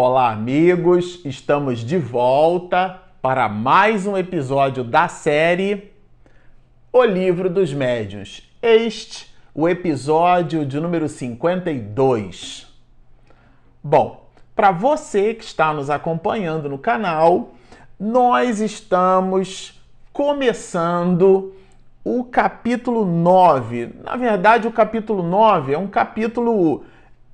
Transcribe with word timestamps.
Olá, 0.00 0.30
amigos! 0.30 1.20
Estamos 1.24 1.80
de 1.80 1.98
volta 1.98 3.02
para 3.20 3.48
mais 3.48 4.06
um 4.06 4.16
episódio 4.16 4.84
da 4.84 5.08
série 5.08 5.90
O 6.92 7.02
Livro 7.02 7.50
dos 7.50 7.74
Médiuns. 7.74 8.48
Este, 8.62 9.34
o 9.52 9.68
episódio 9.68 10.64
de 10.64 10.78
número 10.78 11.08
52. 11.08 12.72
Bom, 13.82 14.30
para 14.54 14.70
você 14.70 15.34
que 15.34 15.42
está 15.42 15.72
nos 15.72 15.90
acompanhando 15.90 16.68
no 16.68 16.78
canal, 16.78 17.54
nós 17.98 18.60
estamos 18.60 19.82
começando 20.12 21.56
o 22.04 22.22
capítulo 22.22 23.04
9. 23.04 23.96
Na 24.04 24.14
verdade, 24.14 24.68
o 24.68 24.72
capítulo 24.72 25.24
9 25.24 25.72
é 25.72 25.78
um 25.78 25.88
capítulo 25.88 26.84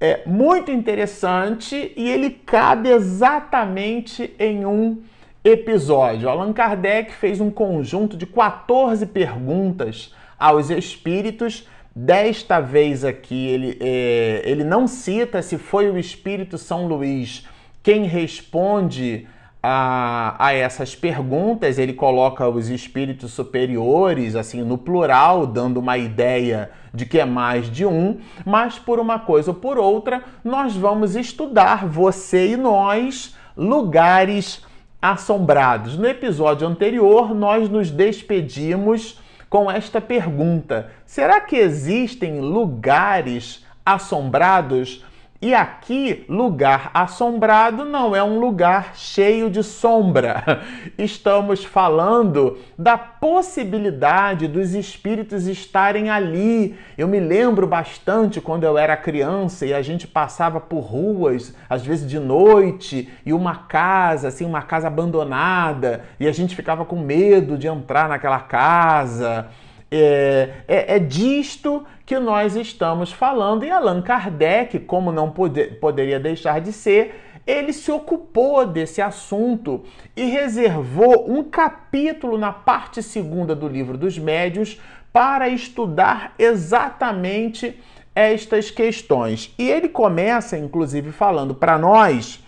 é 0.05 0.23
muito 0.27 0.71
interessante 0.71 1.93
e 1.97 2.11
ele 2.11 2.31
cabe 2.31 2.91
exatamente 2.91 4.35
em 4.39 4.67
um 4.67 5.03
episódio. 5.43 6.29
Allan 6.29 6.53
Kardec 6.53 7.13
fez 7.13 7.41
um 7.41 7.51
conjunto 7.51 8.17
de 8.17 8.27
14 8.27 9.07
perguntas 9.07 10.15
aos 10.39 10.69
espíritos. 10.69 11.67
Desta 11.97 12.61
vez 12.61 13.05
aqui, 13.05 13.47
ele, 13.47 13.79
é, 13.81 14.43
ele 14.45 14.65
não 14.65 14.87
cita 14.87 15.41
se 15.41 15.57
foi 15.57 15.89
o 15.89 15.97
espírito 15.97 16.59
São 16.59 16.87
Luís 16.87 17.47
quem 17.85 18.05
responde 18.05 19.29
a, 19.67 20.37
a 20.39 20.53
essas 20.53 20.95
perguntas. 20.95 21.79
Ele 21.79 21.95
coloca 21.95 22.47
os 22.47 22.69
espíritos 22.69 23.33
superiores, 23.33 24.37
assim, 24.37 24.63
no 24.63 24.77
plural, 24.77 25.47
dando 25.47 25.79
uma 25.79 25.97
ideia 25.97 26.71
de 26.93 27.07
que 27.07 27.19
é 27.19 27.25
mais 27.25 27.71
de 27.71 27.87
um, 27.87 28.19
mas 28.45 28.79
por 28.79 29.01
uma 29.01 29.19
coisa 29.19 29.53
ou 29.53 29.55
por 29.57 29.79
outra, 29.79 30.23
nós 30.45 30.77
vamos 30.77 31.17
estudar, 31.17 31.87
você 31.87 32.53
e 32.53 32.57
nós, 32.59 33.35
lugares 33.57 34.63
assombrados. 35.01 35.97
No 35.97 36.07
episódio 36.07 36.69
anterior, 36.69 37.35
nós 37.35 37.67
nos 37.71 37.91
despedimos 37.91 39.19
com 39.49 39.71
esta 39.71 39.99
pergunta: 39.99 40.91
será 41.07 41.41
que 41.41 41.57
existem 41.57 42.39
lugares 42.39 43.65
assombrados? 43.85 45.03
E 45.45 45.53
aqui, 45.53 46.25
lugar 46.27 46.91
assombrado 46.95 47.85
não 47.85 48.17
é 48.17 48.25
um 48.25 48.41
lugar 48.41 48.93
cheio 48.95 49.51
de 49.51 49.63
sombra. 49.63 50.63
Estamos 50.97 51.63
falando 51.63 52.57
da 52.79 52.97
possibilidade 52.97 54.49
dos 54.49 54.73
espíritos 54.73 55.47
estarem 55.47 56.09
ali. 56.09 56.79
Eu 56.97 57.07
me 57.07 57.21
lembro 57.21 57.67
bastante 57.67 58.41
quando 58.41 58.65
eu 58.65 58.79
era 58.79 58.97
criança 58.97 59.67
e 59.67 59.75
a 59.75 59.83
gente 59.83 60.07
passava 60.07 60.59
por 60.59 60.81
ruas, 60.81 61.55
às 61.69 61.85
vezes 61.85 62.09
de 62.09 62.19
noite, 62.19 63.11
e 63.27 63.35
uma 63.35 63.55
casa, 63.55 64.29
assim, 64.29 64.47
uma 64.47 64.63
casa 64.63 64.87
abandonada, 64.87 66.07
e 66.19 66.27
a 66.27 66.33
gente 66.33 66.57
ficava 66.57 66.87
com 66.87 66.97
medo 66.97 67.59
de 67.59 67.67
entrar 67.67 68.09
naquela 68.09 68.41
casa. 68.41 69.51
É, 69.91 70.51
é, 70.67 70.97
é, 70.97 70.99
disto 70.99 71.85
que 72.05 72.19
nós 72.19 72.57
estamos 72.57 73.13
falando. 73.13 73.65
E 73.65 73.71
Allan 73.71 74.03
Kardec, 74.03 74.79
como 74.81 75.13
não 75.13 75.31
poder, 75.31 75.79
poderia 75.79 76.19
deixar 76.19 76.61
de 76.61 76.73
ser, 76.73 77.21
ele 77.47 77.73
se 77.73 77.91
ocupou 77.91 78.67
desse 78.67 79.01
assunto 79.01 79.85
e 80.17 80.25
reservou 80.25 81.31
um 81.31 81.45
capítulo 81.45 82.39
na 82.39 82.53
parte 82.53 83.03
segunda 83.03 83.55
do 83.55 83.69
livro 83.69 83.97
dos 83.99 84.19
Médios 84.19 84.81
para 85.13 85.49
estudar 85.49 86.35
exatamente 86.39 87.79
estas 88.15 88.71
questões. 88.71 89.55
E 89.59 89.71
ele 89.71 89.89
começa, 89.89 90.57
inclusive, 90.57 91.13
falando 91.13 91.55
para 91.55 91.79
nós 91.79 92.44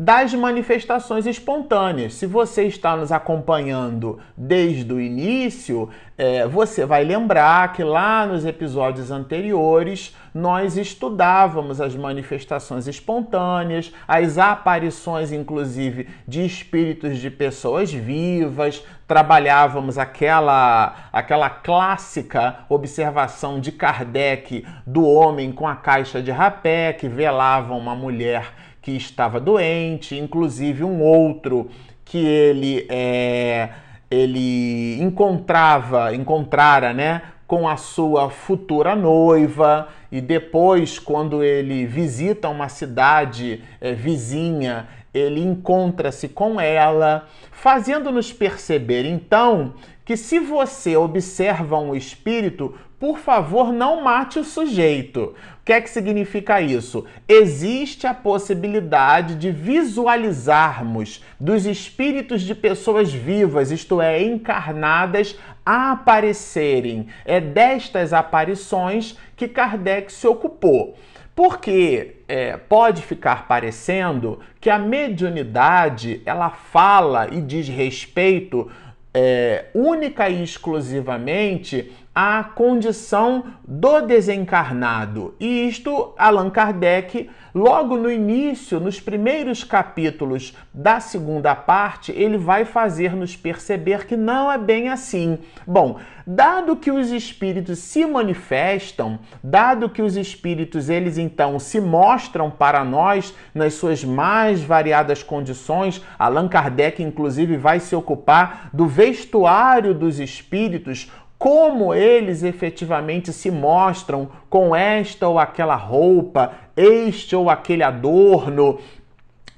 das 0.00 0.32
manifestações 0.32 1.26
espontâneas. 1.26 2.14
Se 2.14 2.24
você 2.24 2.64
está 2.64 2.96
nos 2.96 3.12
acompanhando 3.12 4.18
desde 4.34 4.90
o 4.90 4.98
início, 4.98 5.90
é, 6.16 6.46
você 6.46 6.86
vai 6.86 7.04
lembrar 7.04 7.74
que 7.74 7.84
lá 7.84 8.24
nos 8.24 8.46
episódios 8.46 9.10
anteriores 9.10 10.16
nós 10.32 10.78
estudávamos 10.78 11.82
as 11.82 11.94
manifestações 11.94 12.86
espontâneas, 12.86 13.92
as 14.08 14.38
aparições, 14.38 15.32
inclusive, 15.32 16.08
de 16.26 16.46
espíritos 16.46 17.18
de 17.18 17.30
pessoas 17.30 17.92
vivas, 17.92 18.82
trabalhávamos 19.06 19.98
aquela, 19.98 20.94
aquela 21.12 21.50
clássica 21.50 22.60
observação 22.70 23.60
de 23.60 23.70
Kardec 23.70 24.64
do 24.86 25.04
homem 25.04 25.52
com 25.52 25.68
a 25.68 25.76
caixa 25.76 26.22
de 26.22 26.30
rapé 26.30 26.94
que 26.94 27.06
velava 27.06 27.74
uma 27.74 27.94
mulher 27.94 28.69
que 28.82 28.92
estava 28.92 29.38
doente, 29.38 30.16
inclusive 30.16 30.84
um 30.84 31.02
outro 31.02 31.70
que 32.04 32.18
ele 32.18 32.86
é, 32.88 33.70
ele 34.10 35.00
encontrava, 35.00 36.14
encontrara, 36.14 36.92
né, 36.92 37.22
com 37.46 37.68
a 37.68 37.76
sua 37.76 38.30
futura 38.30 38.96
noiva. 38.96 39.88
E 40.10 40.20
depois 40.20 40.98
quando 40.98 41.42
ele 41.42 41.86
visita 41.86 42.48
uma 42.48 42.68
cidade 42.68 43.62
é, 43.80 43.92
vizinha, 43.92 44.88
ele 45.12 45.40
encontra-se 45.40 46.28
com 46.28 46.60
ela, 46.60 47.28
fazendo-nos 47.50 48.32
perceber 48.32 49.04
então 49.04 49.74
que 50.04 50.16
se 50.16 50.40
você 50.40 50.96
observa 50.96 51.78
um 51.78 51.94
espírito, 51.94 52.74
por 53.00 53.18
favor, 53.18 53.72
não 53.72 54.02
mate 54.02 54.38
o 54.38 54.44
sujeito. 54.44 55.34
O 55.62 55.64
que 55.64 55.72
é 55.72 55.80
que 55.80 55.88
significa 55.88 56.60
isso? 56.60 57.06
Existe 57.26 58.06
a 58.06 58.12
possibilidade 58.12 59.36
de 59.36 59.50
visualizarmos 59.50 61.24
dos 61.40 61.64
espíritos 61.64 62.42
de 62.42 62.54
pessoas 62.54 63.10
vivas, 63.10 63.70
isto 63.70 64.02
é, 64.02 64.22
encarnadas, 64.22 65.34
aparecerem. 65.64 67.06
É 67.24 67.40
destas 67.40 68.12
aparições 68.12 69.16
que 69.34 69.48
Kardec 69.48 70.12
se 70.12 70.26
ocupou. 70.26 70.94
Porque 71.34 72.16
é, 72.28 72.58
pode 72.58 73.00
ficar 73.00 73.48
parecendo 73.48 74.40
que 74.60 74.68
a 74.68 74.78
mediunidade 74.78 76.20
ela 76.26 76.50
fala 76.50 77.28
e 77.32 77.40
diz 77.40 77.66
respeito 77.66 78.70
é, 79.12 79.66
única 79.74 80.28
e 80.28 80.42
exclusivamente 80.42 81.90
a 82.14 82.42
condição 82.42 83.44
do 83.66 84.00
desencarnado. 84.00 85.34
E 85.38 85.68
isto 85.68 86.12
Allan 86.18 86.50
Kardec, 86.50 87.30
logo 87.54 87.96
no 87.96 88.10
início, 88.10 88.80
nos 88.80 89.00
primeiros 89.00 89.62
capítulos 89.62 90.56
da 90.74 90.98
segunda 90.98 91.54
parte, 91.54 92.10
ele 92.10 92.36
vai 92.36 92.64
fazer 92.64 93.14
nos 93.14 93.36
perceber 93.36 94.06
que 94.06 94.16
não 94.16 94.50
é 94.50 94.58
bem 94.58 94.88
assim. 94.88 95.38
Bom, 95.64 96.00
dado 96.26 96.76
que 96.76 96.90
os 96.90 97.12
espíritos 97.12 97.78
se 97.78 98.04
manifestam, 98.04 99.20
dado 99.42 99.88
que 99.88 100.02
os 100.02 100.16
espíritos 100.16 100.88
eles 100.88 101.16
então 101.16 101.60
se 101.60 101.80
mostram 101.80 102.50
para 102.50 102.84
nós 102.84 103.32
nas 103.54 103.74
suas 103.74 104.04
mais 104.04 104.60
variadas 104.62 105.22
condições, 105.22 106.04
Allan 106.18 106.48
Kardec 106.48 107.00
inclusive 107.00 107.56
vai 107.56 107.78
se 107.78 107.94
ocupar 107.94 108.68
do 108.72 108.86
vestuário 108.86 109.94
dos 109.94 110.18
espíritos 110.18 111.08
como 111.40 111.94
eles 111.94 112.42
efetivamente 112.42 113.32
se 113.32 113.50
mostram 113.50 114.28
com 114.50 114.76
esta 114.76 115.26
ou 115.26 115.38
aquela 115.38 115.74
roupa, 115.74 116.52
este 116.76 117.34
ou 117.34 117.48
aquele 117.48 117.82
adorno. 117.82 118.78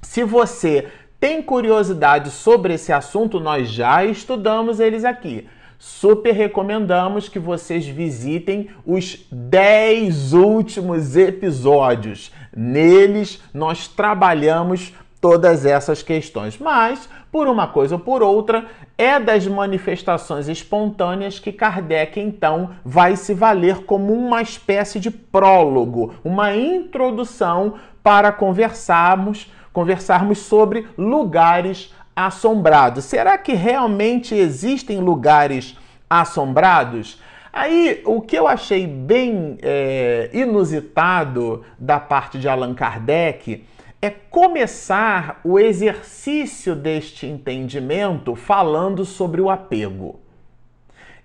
Se 0.01 0.23
você 0.23 0.87
tem 1.19 1.43
curiosidade 1.43 2.31
sobre 2.31 2.75
esse 2.75 2.93
assunto, 2.93 3.41
nós 3.41 3.69
já 3.69 4.05
estudamos 4.05 4.79
eles 4.79 5.05
aqui. 5.05 5.49
Super 5.77 6.31
recomendamos 6.31 7.29
que 7.29 7.41
vocês 7.41 7.85
visitem 7.85 8.71
os 8.87 9.27
10 9.33 10.35
últimos 10.35 11.17
episódios. 11.17 12.31
Neles 12.57 13.43
nós 13.53 13.89
trabalhamos 13.89 14.95
todas 15.21 15.65
essas 15.65 16.01
questões. 16.01 16.59
Mas, 16.59 17.09
por 17.31 17.49
uma 17.49 17.67
coisa 17.67 17.95
ou 17.95 18.01
por 18.01 18.23
outra, 18.23 18.67
é 19.03 19.19
das 19.19 19.49
manifestações 19.49 20.47
espontâneas 20.47 21.41
que 21.41 21.51
Kardec 21.51 22.21
então 22.21 22.71
vai 22.85 23.17
se 23.17 23.35
valer 23.35 23.85
como 23.85 24.13
uma 24.13 24.41
espécie 24.41 25.01
de 25.01 25.11
prólogo, 25.11 26.15
uma 26.23 26.55
introdução 26.55 27.75
para 28.01 28.31
conversarmos, 28.31 29.53
conversarmos 29.73 30.39
sobre 30.39 30.87
lugares 30.97 31.93
assombrados. 32.15 33.05
Será 33.05 33.37
que 33.37 33.55
realmente 33.55 34.37
existem 34.37 35.01
lugares 35.01 35.77
assombrados? 36.09 37.21
Aí, 37.53 38.01
o 38.07 38.21
que 38.21 38.37
eu 38.37 38.47
achei 38.47 38.87
bem 38.87 39.59
é, 39.63 40.31
inusitado 40.33 41.65
da 41.77 41.99
parte 41.99 42.39
de 42.39 42.49
Allan 42.49 42.73
Kardec 42.73 43.65
é 44.03 44.11
começar 44.11 45.41
o 45.45 45.61
exercício 45.61 46.75
deste 46.75 47.25
entendimento 47.25 48.35
falando 48.35 49.05
sobre 49.05 49.41
o 49.41 49.49
apego. 49.49 50.19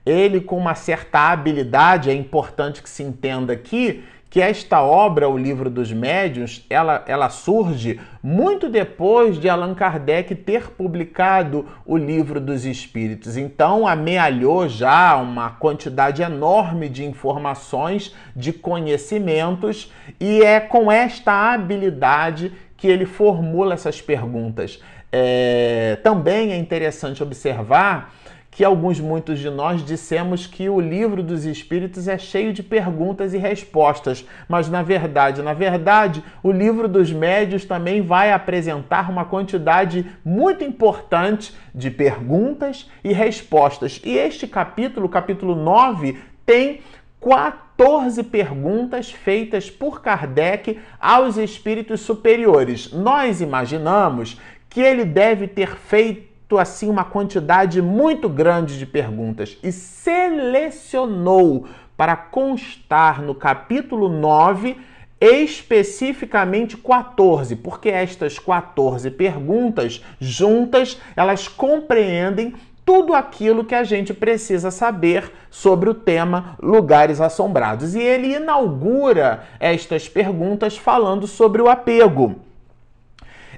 Ele, 0.06 0.40
com 0.40 0.58
uma 0.58 0.76
certa 0.76 1.32
habilidade, 1.32 2.12
é 2.12 2.14
importante 2.14 2.84
que 2.84 2.90
se 2.90 3.02
entenda 3.02 3.52
aqui 3.52 4.04
que 4.30 4.42
esta 4.42 4.84
obra, 4.84 5.30
o 5.30 5.38
Livro 5.38 5.70
dos 5.70 5.92
Médiuns, 5.92 6.66
ela, 6.70 7.04
ela 7.08 7.30
surge 7.30 8.00
muito 8.22 8.70
depois 8.70 9.40
de 9.40 9.48
Allan 9.48 9.74
Kardec 9.74 10.36
ter 10.36 10.72
publicado 10.72 11.66
o 11.86 11.96
Livro 11.98 12.40
dos 12.40 12.66
Espíritos. 12.66 13.38
Então, 13.38 13.88
amealhou 13.88 14.68
já 14.68 15.16
uma 15.16 15.52
quantidade 15.52 16.22
enorme 16.22 16.90
de 16.90 17.06
informações, 17.06 18.14
de 18.36 18.52
conhecimentos, 18.52 19.92
e 20.20 20.42
é 20.42 20.60
com 20.60 20.92
esta 20.92 21.54
habilidade 21.54 22.52
que 22.78 22.88
ele 22.88 23.06
formula 23.06 23.74
essas 23.74 24.00
perguntas. 24.00 24.82
É, 25.12 25.98
também 26.04 26.52
é 26.52 26.58
interessante 26.58 27.24
observar 27.24 28.14
que 28.58 28.64
alguns, 28.64 29.00
muitos 29.00 29.38
de 29.38 29.52
nós 29.52 29.86
dissemos 29.86 30.48
que 30.48 30.68
o 30.68 30.82
livro 30.82 31.22
dos 31.22 31.46
Espíritos 31.46 32.08
é 32.08 32.18
cheio 32.18 32.52
de 32.52 32.64
perguntas 32.64 33.36
e 33.36 33.38
respostas, 33.38 34.26
mas 34.50 34.68
na 34.68 34.82
verdade, 34.82 35.44
na 35.44 35.54
verdade, 35.54 36.24
o 36.42 36.52
livro 36.52 36.88
dos 36.88 37.14
Médios 37.14 37.66
também 37.66 38.02
vai 38.02 38.32
apresentar 38.32 39.12
uma 39.12 39.26
quantidade 39.26 40.10
muito 40.26 40.64
importante 40.64 41.54
de 41.72 41.92
perguntas 41.92 42.90
e 43.04 43.14
respostas. 43.14 44.02
E 44.04 44.18
este 44.18 44.48
capítulo, 44.48 45.08
capítulo 45.08 45.54
9, 45.54 46.18
tem 46.44 46.82
14 47.20 48.24
perguntas 48.24 49.12
feitas 49.12 49.70
por 49.70 50.02
Kardec 50.02 50.80
aos 51.00 51.38
espíritos 51.38 52.02
superiores. 52.02 52.92
Nós 52.92 53.42
imaginamos 53.42 54.40
que 54.70 54.82
ele 54.82 55.04
deve 55.06 55.48
ter 55.48 55.76
feito 55.76 56.58
assim 56.58 56.90
uma 56.90 57.04
quantidade 57.04 57.82
muito 57.82 58.30
grande 58.30 58.78
de 58.78 58.86
perguntas 58.86 59.58
e 59.64 59.72
selecionou 59.72 61.68
para 61.98 62.16
constar 62.16 63.22
no 63.22 63.34
capítulo 63.34 64.08
9 64.08 64.78
especificamente 65.20 66.78
14, 66.78 67.56
porque 67.56 67.90
estas 67.90 68.38
14 68.38 69.10
perguntas 69.12 70.04
juntas, 70.20 71.02
elas 71.16 71.48
compreendem 71.48 72.54
tudo 72.88 73.14
aquilo 73.14 73.64
que 73.64 73.76
a 73.76 73.84
gente 73.84 74.16
precisa 74.16 74.72
saber 74.72 75.32
sobre 75.52 75.90
o 75.90 75.94
tema 75.94 76.56
lugares 76.60 77.22
assombrados. 77.22 77.94
E 77.94 78.02
ele 78.02 78.36
inaugura 78.36 79.44
estas 79.60 80.10
perguntas 80.10 80.76
falando 80.76 81.28
sobre 81.28 81.62
o 81.62 81.70
apego 81.70 82.48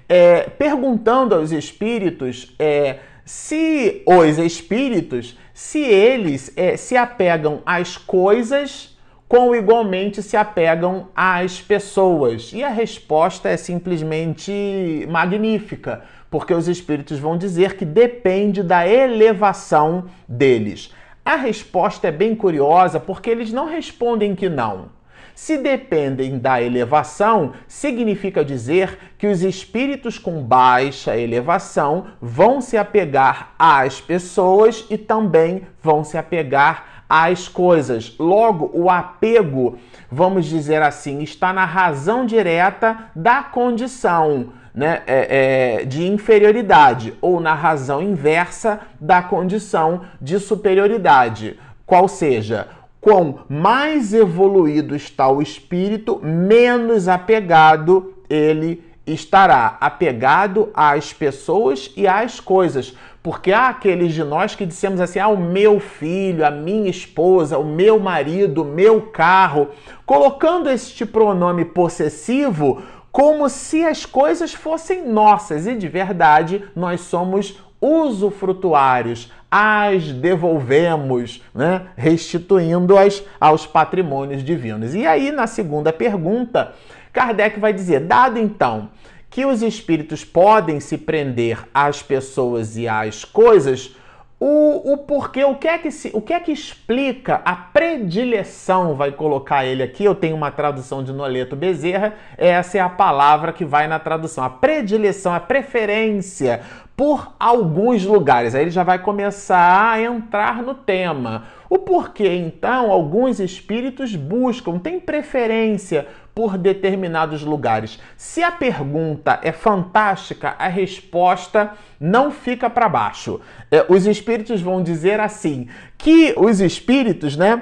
é, 0.09 0.41
perguntando 0.41 1.35
aos 1.35 1.51
espíritos 1.51 2.55
é, 2.57 2.97
se 3.23 4.01
os 4.07 4.39
espíritos, 4.39 5.37
se 5.53 5.79
eles 5.79 6.51
é, 6.57 6.75
se 6.75 6.97
apegam 6.97 7.61
às 7.63 7.95
coisas 7.95 8.97
como 9.27 9.55
igualmente 9.55 10.23
se 10.23 10.35
apegam 10.35 11.09
às 11.15 11.61
pessoas. 11.61 12.51
E 12.51 12.63
a 12.63 12.69
resposta 12.69 13.47
é 13.47 13.55
simplesmente 13.55 15.05
magnífica, 15.07 16.03
porque 16.29 16.53
os 16.53 16.67
espíritos 16.67 17.19
vão 17.19 17.37
dizer 17.37 17.75
que 17.75 17.85
depende 17.85 18.61
da 18.61 18.87
elevação 18.87 20.05
deles. 20.27 20.93
A 21.25 21.35
resposta 21.35 22.07
é 22.07 22.11
bem 22.11 22.35
curiosa 22.35 22.99
porque 22.99 23.29
eles 23.29 23.51
não 23.51 23.67
respondem 23.67 24.35
que 24.35 24.49
não. 24.49 24.97
Se 25.35 25.57
dependem 25.57 26.37
da 26.37 26.61
elevação, 26.61 27.53
significa 27.65 28.43
dizer 28.43 28.99
que 29.17 29.25
os 29.25 29.41
espíritos 29.41 30.17
com 30.17 30.43
baixa 30.43 31.17
elevação 31.17 32.07
vão 32.21 32.59
se 32.59 32.77
apegar 32.77 33.53
às 33.57 34.01
pessoas 34.01 34.85
e 34.89 34.97
também 34.97 35.65
vão 35.81 36.03
se 36.03 36.17
apegar 36.17 37.03
às 37.07 37.47
coisas. 37.47 38.15
Logo, 38.19 38.69
o 38.73 38.89
apego, 38.89 39.79
vamos 40.11 40.45
dizer 40.45 40.81
assim, 40.81 41.23
está 41.23 41.53
na 41.53 41.63
razão 41.63 42.25
direta 42.25 43.09
da 43.15 43.41
condição. 43.41 44.58
Né, 44.73 45.01
é, 45.07 45.79
é, 45.81 45.85
de 45.85 46.07
inferioridade 46.07 47.13
ou 47.21 47.39
na 47.39 47.53
razão 47.53 48.01
inversa 48.01 48.79
da 48.99 49.21
condição 49.21 50.01
de 50.21 50.39
superioridade. 50.39 51.59
Qual 51.85 52.07
seja, 52.07 52.67
Quão 53.01 53.45
mais 53.47 54.13
evoluído 54.13 54.93
está 54.93 55.29
o 55.29 55.41
espírito, 55.41 56.19
menos 56.21 57.07
apegado 57.07 58.13
ele 58.29 58.83
estará. 59.07 59.77
Apegado 59.79 60.69
às 60.73 61.13
pessoas 61.13 61.93
e 61.95 62.05
às 62.05 62.41
coisas. 62.41 62.93
Porque 63.23 63.53
há 63.53 63.69
aqueles 63.69 64.13
de 64.13 64.23
nós 64.23 64.53
que 64.53 64.65
dissemos 64.65 64.99
assim: 64.99 65.19
ah, 65.19 65.29
o 65.29 65.37
meu 65.37 65.79
filho, 65.79 66.45
a 66.45 66.51
minha 66.51 66.89
esposa, 66.89 67.57
o 67.57 67.63
meu 67.63 67.99
marido, 67.99 68.63
o 68.63 68.65
meu 68.65 69.01
carro, 69.01 69.69
colocando 70.05 70.69
este 70.69 71.05
pronome 71.05 71.63
possessivo 71.63 72.83
como 73.11 73.49
se 73.49 73.83
as 73.85 74.05
coisas 74.05 74.53
fossem 74.53 75.07
nossas 75.07 75.65
e 75.67 75.75
de 75.75 75.87
verdade 75.87 76.63
nós 76.75 77.01
somos 77.01 77.59
usufrutuários, 77.81 79.31
as 79.49 80.11
devolvemos, 80.11 81.41
né? 81.55 81.87
restituindo-as 81.95 83.23
aos 83.39 83.65
patrimônios 83.65 84.43
divinos. 84.43 84.93
E 84.93 85.07
aí, 85.07 85.31
na 85.31 85.47
segunda 85.47 85.91
pergunta, 85.91 86.73
Kardec 87.11 87.59
vai 87.59 87.73
dizer: 87.73 88.01
dado 88.01 88.37
então 88.37 88.89
que 89.29 89.45
os 89.45 89.61
espíritos 89.61 90.25
podem 90.25 90.79
se 90.79 90.97
prender 90.97 91.63
às 91.73 92.01
pessoas 92.01 92.75
e 92.77 92.87
às 92.87 93.23
coisas, 93.23 93.95
o, 94.39 94.93
o 94.93 94.97
porquê, 94.97 95.43
o 95.43 95.55
que, 95.55 95.67
é 95.67 95.77
que 95.77 95.91
se, 95.91 96.11
o 96.13 96.21
que 96.21 96.31
é 96.31 96.39
que 96.39 96.51
explica 96.51 97.41
a 97.43 97.53
predileção, 97.53 98.95
vai 98.95 99.11
colocar 99.11 99.65
ele 99.65 99.83
aqui, 99.83 100.05
eu 100.05 100.15
tenho 100.15 100.33
uma 100.33 100.49
tradução 100.49 101.03
de 101.03 101.11
Noleto 101.11 101.57
Bezerra, 101.57 102.13
essa 102.37 102.77
é 102.77 102.81
a 102.81 102.87
palavra 102.87 103.51
que 103.51 103.65
vai 103.65 103.85
na 103.85 103.99
tradução, 103.99 104.41
a 104.41 104.49
predileção, 104.49 105.33
a 105.33 105.41
preferência 105.41 106.61
por 106.95 107.33
alguns 107.37 108.05
lugares. 108.05 108.55
Aí 108.55 108.63
ele 108.63 108.71
já 108.71 108.83
vai 108.83 108.99
começar 108.99 109.91
a 109.91 110.01
entrar 110.01 110.63
no 110.63 110.73
tema. 110.73 111.43
O 111.69 111.77
porquê, 111.77 112.33
então, 112.35 112.91
alguns 112.91 113.41
espíritos 113.41 114.15
buscam, 114.15 114.79
têm 114.79 115.01
preferência 115.01 116.07
por 116.33 116.57
determinados 116.57 117.43
lugares. 117.43 117.99
Se 118.15 118.41
a 118.41 118.51
pergunta 118.51 119.39
é 119.43 119.51
fantástica, 119.51 120.55
a 120.57 120.67
resposta 120.67 121.71
não 121.99 122.31
fica 122.31 122.69
para 122.69 122.87
baixo. 122.89 123.41
É, 123.71 123.85
os 123.89 124.05
espíritos 124.05 124.61
vão 124.61 124.81
dizer 124.81 125.19
assim: 125.19 125.67
que 125.97 126.33
os 126.37 126.61
espíritos, 126.61 127.35
né, 127.35 127.61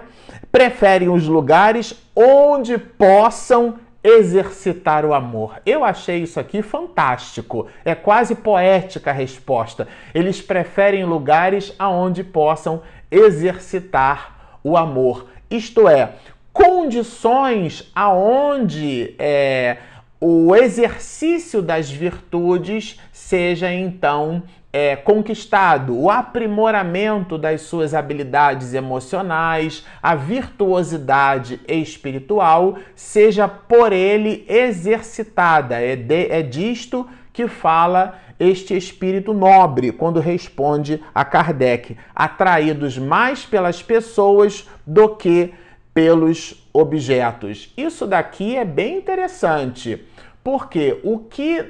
preferem 0.52 1.10
os 1.10 1.28
lugares 1.28 1.94
onde 2.16 2.78
possam 2.78 3.76
exercitar 4.04 5.06
o 5.06 5.14
amor. 5.14 5.62
Eu 5.66 5.84
achei 5.84 6.24
isso 6.24 6.40
aqui 6.40 6.62
fantástico. 6.62 7.68
É 7.84 7.94
quase 7.94 8.36
poética 8.36 9.10
a 9.10 9.14
resposta. 9.14 9.88
Eles 10.14 10.42
preferem 10.42 11.04
lugares 11.04 11.74
aonde 11.78 12.24
possam 12.24 12.82
exercitar 13.12 14.60
o 14.64 14.78
amor. 14.78 15.28
Isto 15.50 15.88
é, 15.88 16.14
condições 16.58 17.92
aonde 17.94 19.14
é, 19.20 19.78
o 20.20 20.56
exercício 20.56 21.62
das 21.62 21.92
virtudes 21.92 23.00
seja 23.12 23.72
então 23.72 24.42
é, 24.74 24.96
conquistado, 24.96 25.96
o 25.96 26.10
aprimoramento 26.10 27.38
das 27.38 27.62
suas 27.62 27.94
habilidades 27.94 28.74
emocionais, 28.74 29.86
a 30.02 30.16
virtuosidade 30.16 31.60
espiritual 31.68 32.78
seja 32.96 33.48
por 33.48 33.94
ele 33.94 34.44
exercitada. 34.50 35.80
É, 35.80 35.96
de, 35.96 36.28
é 36.32 36.42
disto 36.42 37.08
que 37.32 37.48
fala 37.48 38.20
este 38.40 38.76
espírito 38.76 39.34
nobre 39.34 39.92
quando 39.92 40.20
responde 40.20 41.02
a 41.14 41.24
Kardec, 41.24 41.96
atraídos 42.16 42.98
mais 42.98 43.46
pelas 43.46 43.82
pessoas 43.82 44.68
do 44.86 45.10
que 45.10 45.54
pelos 45.98 46.54
objetos. 46.72 47.74
Isso 47.76 48.06
daqui 48.06 48.56
é 48.56 48.64
bem 48.64 49.00
interessante, 49.00 50.00
porque 50.44 51.00
o 51.04 51.18
que 51.18 51.66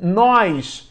nós 0.00 0.88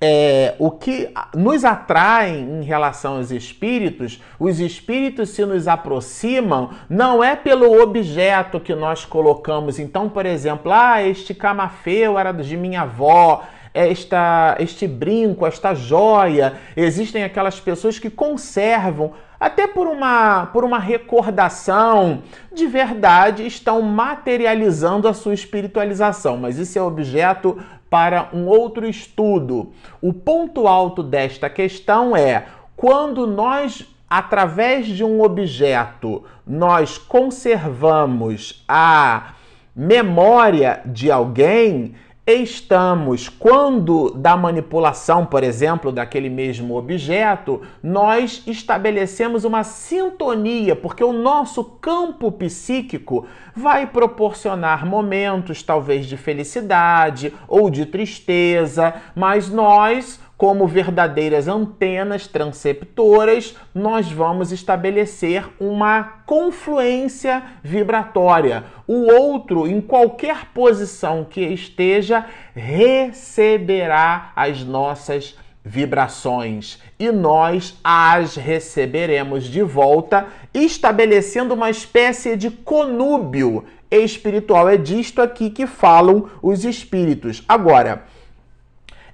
é, 0.00 0.54
o 0.60 0.70
que 0.70 1.12
nos 1.34 1.64
atrai 1.64 2.30
em 2.38 2.62
relação 2.62 3.16
aos 3.16 3.32
espíritos, 3.32 4.22
os 4.38 4.60
espíritos 4.60 5.30
se 5.30 5.44
nos 5.44 5.66
aproximam 5.66 6.70
não 6.88 7.24
é 7.24 7.34
pelo 7.34 7.82
objeto 7.82 8.60
que 8.60 8.76
nós 8.76 9.04
colocamos. 9.04 9.80
Então, 9.80 10.08
por 10.08 10.24
exemplo, 10.24 10.70
ah, 10.70 11.02
este 11.02 11.34
camafeu 11.34 12.16
era 12.16 12.30
de 12.30 12.56
minha 12.56 12.82
avó, 12.82 13.42
esta, 13.74 14.56
este 14.60 14.86
brinco, 14.86 15.44
esta 15.44 15.74
joia. 15.74 16.54
Existem 16.76 17.24
aquelas 17.24 17.58
pessoas 17.58 17.98
que 17.98 18.08
conservam, 18.08 19.14
até 19.40 19.66
por 19.66 19.86
uma, 19.86 20.46
por 20.46 20.64
uma 20.64 20.78
recordação, 20.78 22.22
de 22.52 22.66
verdade 22.66 23.46
estão 23.46 23.80
materializando 23.82 25.06
a 25.06 25.14
sua 25.14 25.34
espiritualização, 25.34 26.36
mas 26.36 26.58
isso 26.58 26.78
é 26.78 26.82
objeto 26.82 27.58
para 27.88 28.28
um 28.32 28.46
outro 28.46 28.86
estudo. 28.86 29.72
O 30.00 30.12
ponto 30.12 30.66
alto 30.66 31.02
desta 31.02 31.48
questão 31.48 32.16
é 32.16 32.46
quando 32.76 33.26
nós 33.26 33.86
através 34.08 34.86
de 34.86 35.04
um 35.04 35.20
objeto, 35.20 36.24
nós 36.46 36.96
conservamos 36.96 38.64
a 38.66 39.34
memória 39.76 40.80
de 40.86 41.10
alguém, 41.10 41.94
estamos, 42.32 43.28
quando 43.28 44.10
da 44.10 44.36
manipulação, 44.36 45.24
por 45.24 45.42
exemplo, 45.42 45.90
daquele 45.90 46.28
mesmo 46.28 46.76
objeto, 46.76 47.62
nós 47.82 48.42
estabelecemos 48.46 49.44
uma 49.44 49.64
sintonia, 49.64 50.76
porque 50.76 51.02
o 51.02 51.12
nosso 51.12 51.64
campo 51.64 52.30
psíquico 52.30 53.26
vai 53.56 53.86
proporcionar 53.86 54.84
momentos, 54.84 55.62
talvez, 55.62 56.06
de 56.06 56.18
felicidade 56.18 57.32
ou 57.48 57.70
de 57.70 57.86
tristeza, 57.86 58.94
mas 59.16 59.48
nós 59.48 60.20
como 60.38 60.68
verdadeiras 60.68 61.48
antenas 61.48 62.28
transceptoras, 62.28 63.56
nós 63.74 64.10
vamos 64.10 64.52
estabelecer 64.52 65.44
uma 65.58 66.22
confluência 66.24 67.42
vibratória. 67.60 68.62
O 68.86 69.12
outro, 69.12 69.66
em 69.66 69.80
qualquer 69.80 70.46
posição 70.54 71.26
que 71.28 71.40
esteja, 71.40 72.24
receberá 72.54 74.30
as 74.36 74.62
nossas 74.62 75.36
vibrações 75.64 76.80
e 77.00 77.10
nós 77.10 77.76
as 77.82 78.36
receberemos 78.36 79.44
de 79.44 79.62
volta, 79.62 80.28
estabelecendo 80.54 81.52
uma 81.52 81.68
espécie 81.68 82.36
de 82.36 82.48
conúbio 82.48 83.64
espiritual. 83.90 84.68
É 84.68 84.76
disto 84.76 85.20
aqui 85.20 85.50
que 85.50 85.66
falam 85.66 86.30
os 86.40 86.64
espíritos. 86.64 87.42
Agora, 87.48 88.04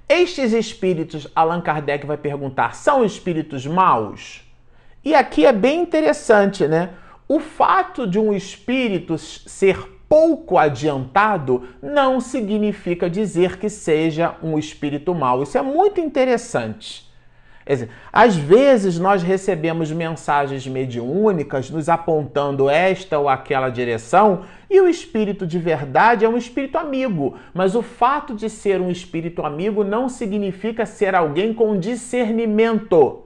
estes 0.07 0.53
espíritos, 0.53 1.27
Allan 1.35 1.61
Kardec 1.61 2.05
vai 2.05 2.17
perguntar, 2.17 2.75
são 2.75 3.03
espíritos 3.03 3.65
maus? 3.65 4.41
E 5.03 5.13
aqui 5.13 5.45
é 5.45 5.51
bem 5.51 5.81
interessante, 5.81 6.67
né? 6.67 6.91
O 7.27 7.39
fato 7.39 8.07
de 8.07 8.19
um 8.19 8.33
espírito 8.33 9.17
ser 9.17 9.95
pouco 10.07 10.57
adiantado 10.57 11.67
não 11.81 12.19
significa 12.19 13.09
dizer 13.09 13.57
que 13.57 13.69
seja 13.69 14.35
um 14.41 14.57
espírito 14.57 15.13
mau. 15.13 15.43
Isso 15.43 15.57
é 15.57 15.61
muito 15.61 15.99
interessante. 15.99 17.04
Às 18.13 18.35
vezes 18.35 18.99
nós 18.99 19.23
recebemos 19.23 19.91
mensagens 19.91 20.67
mediúnicas 20.67 21.69
nos 21.71 21.89
apontando 21.89 22.69
esta 22.69 23.17
ou 23.17 23.27
aquela 23.27 23.69
direção 23.69 24.43
e 24.69 24.79
o 24.79 24.87
espírito 24.87 25.47
de 25.47 25.57
verdade 25.57 26.25
é 26.25 26.29
um 26.29 26.37
espírito 26.37 26.77
amigo, 26.77 27.37
mas 27.53 27.75
o 27.75 27.81
fato 27.81 28.35
de 28.35 28.49
ser 28.51 28.79
um 28.79 28.91
espírito 28.91 29.43
amigo 29.43 29.83
não 29.83 30.07
significa 30.07 30.85
ser 30.85 31.15
alguém 31.15 31.53
com 31.53 31.79
discernimento. 31.79 33.23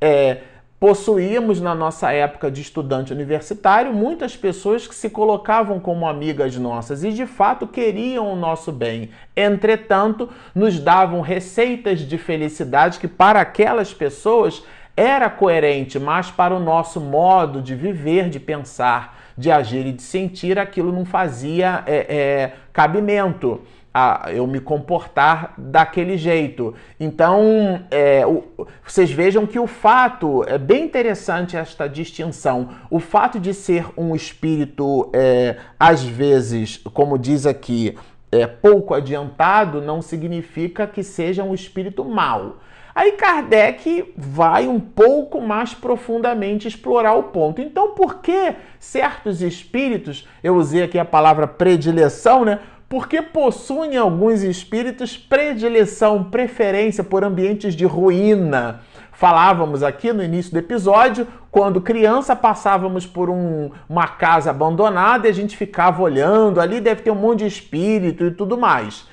É, 0.00 0.38
Possuíamos 0.84 1.62
na 1.62 1.74
nossa 1.74 2.12
época 2.12 2.50
de 2.50 2.60
estudante 2.60 3.10
universitário 3.10 3.90
muitas 3.90 4.36
pessoas 4.36 4.86
que 4.86 4.94
se 4.94 5.08
colocavam 5.08 5.80
como 5.80 6.06
amigas 6.06 6.54
nossas 6.58 7.02
e 7.02 7.10
de 7.10 7.24
fato 7.24 7.66
queriam 7.66 8.30
o 8.30 8.36
nosso 8.36 8.70
bem. 8.70 9.08
Entretanto, 9.34 10.28
nos 10.54 10.78
davam 10.78 11.22
receitas 11.22 12.00
de 12.00 12.18
felicidade 12.18 12.98
que 12.98 13.08
para 13.08 13.40
aquelas 13.40 13.94
pessoas 13.94 14.62
era 14.94 15.30
coerente, 15.30 15.98
mas 15.98 16.30
para 16.30 16.54
o 16.54 16.60
nosso 16.60 17.00
modo 17.00 17.62
de 17.62 17.74
viver, 17.74 18.28
de 18.28 18.38
pensar, 18.38 19.18
de 19.38 19.50
agir 19.50 19.86
e 19.86 19.92
de 19.92 20.02
sentir, 20.02 20.58
aquilo 20.58 20.92
não 20.92 21.06
fazia 21.06 21.82
é, 21.86 21.96
é, 22.14 22.52
cabimento 22.74 23.62
a 23.94 24.32
eu 24.32 24.44
me 24.44 24.58
comportar 24.58 25.54
daquele 25.56 26.16
jeito. 26.18 26.74
Então, 26.98 27.86
é, 27.92 28.26
o, 28.26 28.42
vocês 28.84 29.12
vejam 29.12 29.46
que 29.46 29.58
o 29.58 29.68
fato, 29.68 30.44
é 30.48 30.58
bem 30.58 30.84
interessante 30.84 31.56
esta 31.56 31.88
distinção, 31.88 32.70
o 32.90 32.98
fato 32.98 33.38
de 33.38 33.54
ser 33.54 33.86
um 33.96 34.16
espírito, 34.16 35.10
é, 35.14 35.58
às 35.78 36.02
vezes, 36.02 36.78
como 36.92 37.16
diz 37.16 37.46
aqui, 37.46 37.96
é, 38.32 38.48
pouco 38.48 38.94
adiantado, 38.94 39.80
não 39.80 40.02
significa 40.02 40.88
que 40.88 41.04
seja 41.04 41.44
um 41.44 41.54
espírito 41.54 42.04
mau. 42.04 42.56
Aí 42.94 43.12
Kardec 43.12 44.14
vai 44.16 44.68
um 44.68 44.78
pouco 44.78 45.40
mais 45.40 45.74
profundamente 45.74 46.68
explorar 46.68 47.14
o 47.14 47.24
ponto. 47.24 47.60
Então, 47.60 47.92
por 47.92 48.20
que 48.20 48.54
certos 48.78 49.42
espíritos, 49.42 50.28
eu 50.44 50.54
usei 50.54 50.84
aqui 50.84 50.96
a 50.96 51.04
palavra 51.04 51.48
predileção, 51.48 52.44
né? 52.44 52.60
Porque 52.94 53.20
possuem 53.20 53.96
alguns 53.96 54.44
espíritos 54.44 55.16
predileção, 55.16 56.22
preferência 56.22 57.02
por 57.02 57.24
ambientes 57.24 57.74
de 57.74 57.84
ruína. 57.84 58.82
Falávamos 59.10 59.82
aqui 59.82 60.12
no 60.12 60.22
início 60.22 60.52
do 60.52 60.60
episódio, 60.60 61.26
quando 61.50 61.80
criança 61.80 62.36
passávamos 62.36 63.04
por 63.04 63.28
um, 63.28 63.72
uma 63.88 64.06
casa 64.06 64.50
abandonada 64.50 65.26
e 65.26 65.30
a 65.30 65.34
gente 65.34 65.56
ficava 65.56 66.00
olhando, 66.00 66.60
ali 66.60 66.80
deve 66.80 67.02
ter 67.02 67.10
um 67.10 67.16
monte 67.16 67.40
de 67.40 67.46
espírito 67.46 68.26
e 68.26 68.30
tudo 68.30 68.56
mais. 68.56 69.08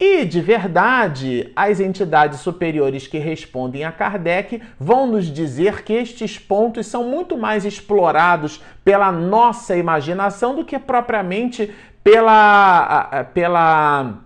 E, 0.00 0.24
de 0.24 0.40
verdade, 0.40 1.52
as 1.54 1.78
entidades 1.78 2.40
superiores 2.40 3.06
que 3.06 3.18
respondem 3.18 3.84
a 3.84 3.92
Kardec 3.92 4.62
vão 4.80 5.06
nos 5.06 5.26
dizer 5.26 5.82
que 5.82 5.92
estes 5.92 6.38
pontos 6.38 6.86
são 6.86 7.04
muito 7.04 7.36
mais 7.36 7.66
explorados 7.66 8.62
pela 8.82 9.12
nossa 9.12 9.76
imaginação 9.76 10.54
do 10.54 10.64
que 10.64 10.78
propriamente 10.78 11.70
pela, 12.06 13.24
pela 13.34 14.18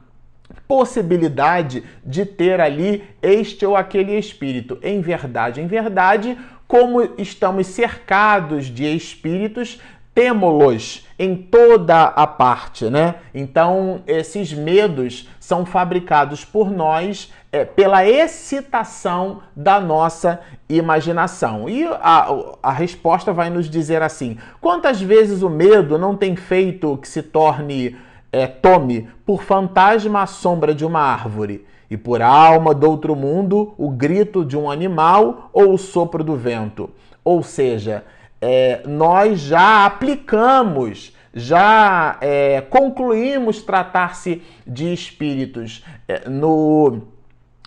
possibilidade 0.69 1.83
de 2.05 2.27
ter 2.27 2.61
ali 2.61 3.03
este 3.23 3.65
ou 3.65 3.75
aquele 3.75 4.19
espírito. 4.19 4.79
Em 4.83 5.01
verdade, 5.01 5.63
em 5.63 5.67
verdade, 5.67 6.37
como 6.69 7.01
estamos 7.17 7.69
cercados 7.69 8.67
de 8.67 8.85
espíritos, 8.85 9.81
temos-los 10.15 11.07
em 11.19 11.37
toda 11.37 12.05
a 12.05 12.27
parte, 12.27 12.91
né? 12.91 13.17
Então, 13.35 14.03
esses 14.07 14.53
medos 14.53 15.29
são 15.39 15.65
fabricados 15.65 16.45
por 16.45 16.71
nós 16.71 17.33
é, 17.53 17.65
pela 17.65 18.07
excitação 18.07 19.41
da 19.55 19.81
nossa 19.81 20.41
imaginação. 20.69 21.69
E 21.69 21.85
a, 21.85 22.29
a 22.63 22.73
resposta 22.73 23.33
vai 23.33 23.51
nos 23.51 23.69
dizer 23.69 24.03
assim: 24.03 24.39
quantas 24.61 25.01
vezes 25.01 25.43
o 25.43 25.51
medo 25.51 25.99
não 25.99 26.17
tem 26.17 26.37
feito 26.37 26.97
que 26.99 27.09
se 27.09 27.23
torne, 27.23 27.97
é, 28.33 28.47
tome 28.47 29.09
por 29.27 29.43
fantasma 29.43 30.23
a 30.23 30.27
sombra 30.27 30.75
de 30.75 30.85
uma 30.85 31.01
árvore? 31.01 31.67
E 31.91 31.97
por 31.97 32.23
alma 32.23 32.73
do 32.73 32.89
outro 32.89 33.17
mundo, 33.17 33.75
o 33.77 33.91
grito 33.91 34.45
de 34.45 34.57
um 34.57 34.71
animal 34.71 35.51
ou 35.53 35.75
o 35.75 35.79
sopro 35.79 36.23
do 36.23 36.37
vento. 36.37 36.89
Ou 37.25 37.43
seja, 37.43 38.05
é, 38.41 38.83
nós 38.87 39.41
já 39.41 39.85
aplicamos, 39.85 41.15
já 41.35 42.17
é, 42.21 42.61
concluímos 42.61 43.63
tratar-se 43.63 44.43
de 44.67 44.93
espíritos. 44.93 45.85
É, 46.09 46.29
no 46.29 47.03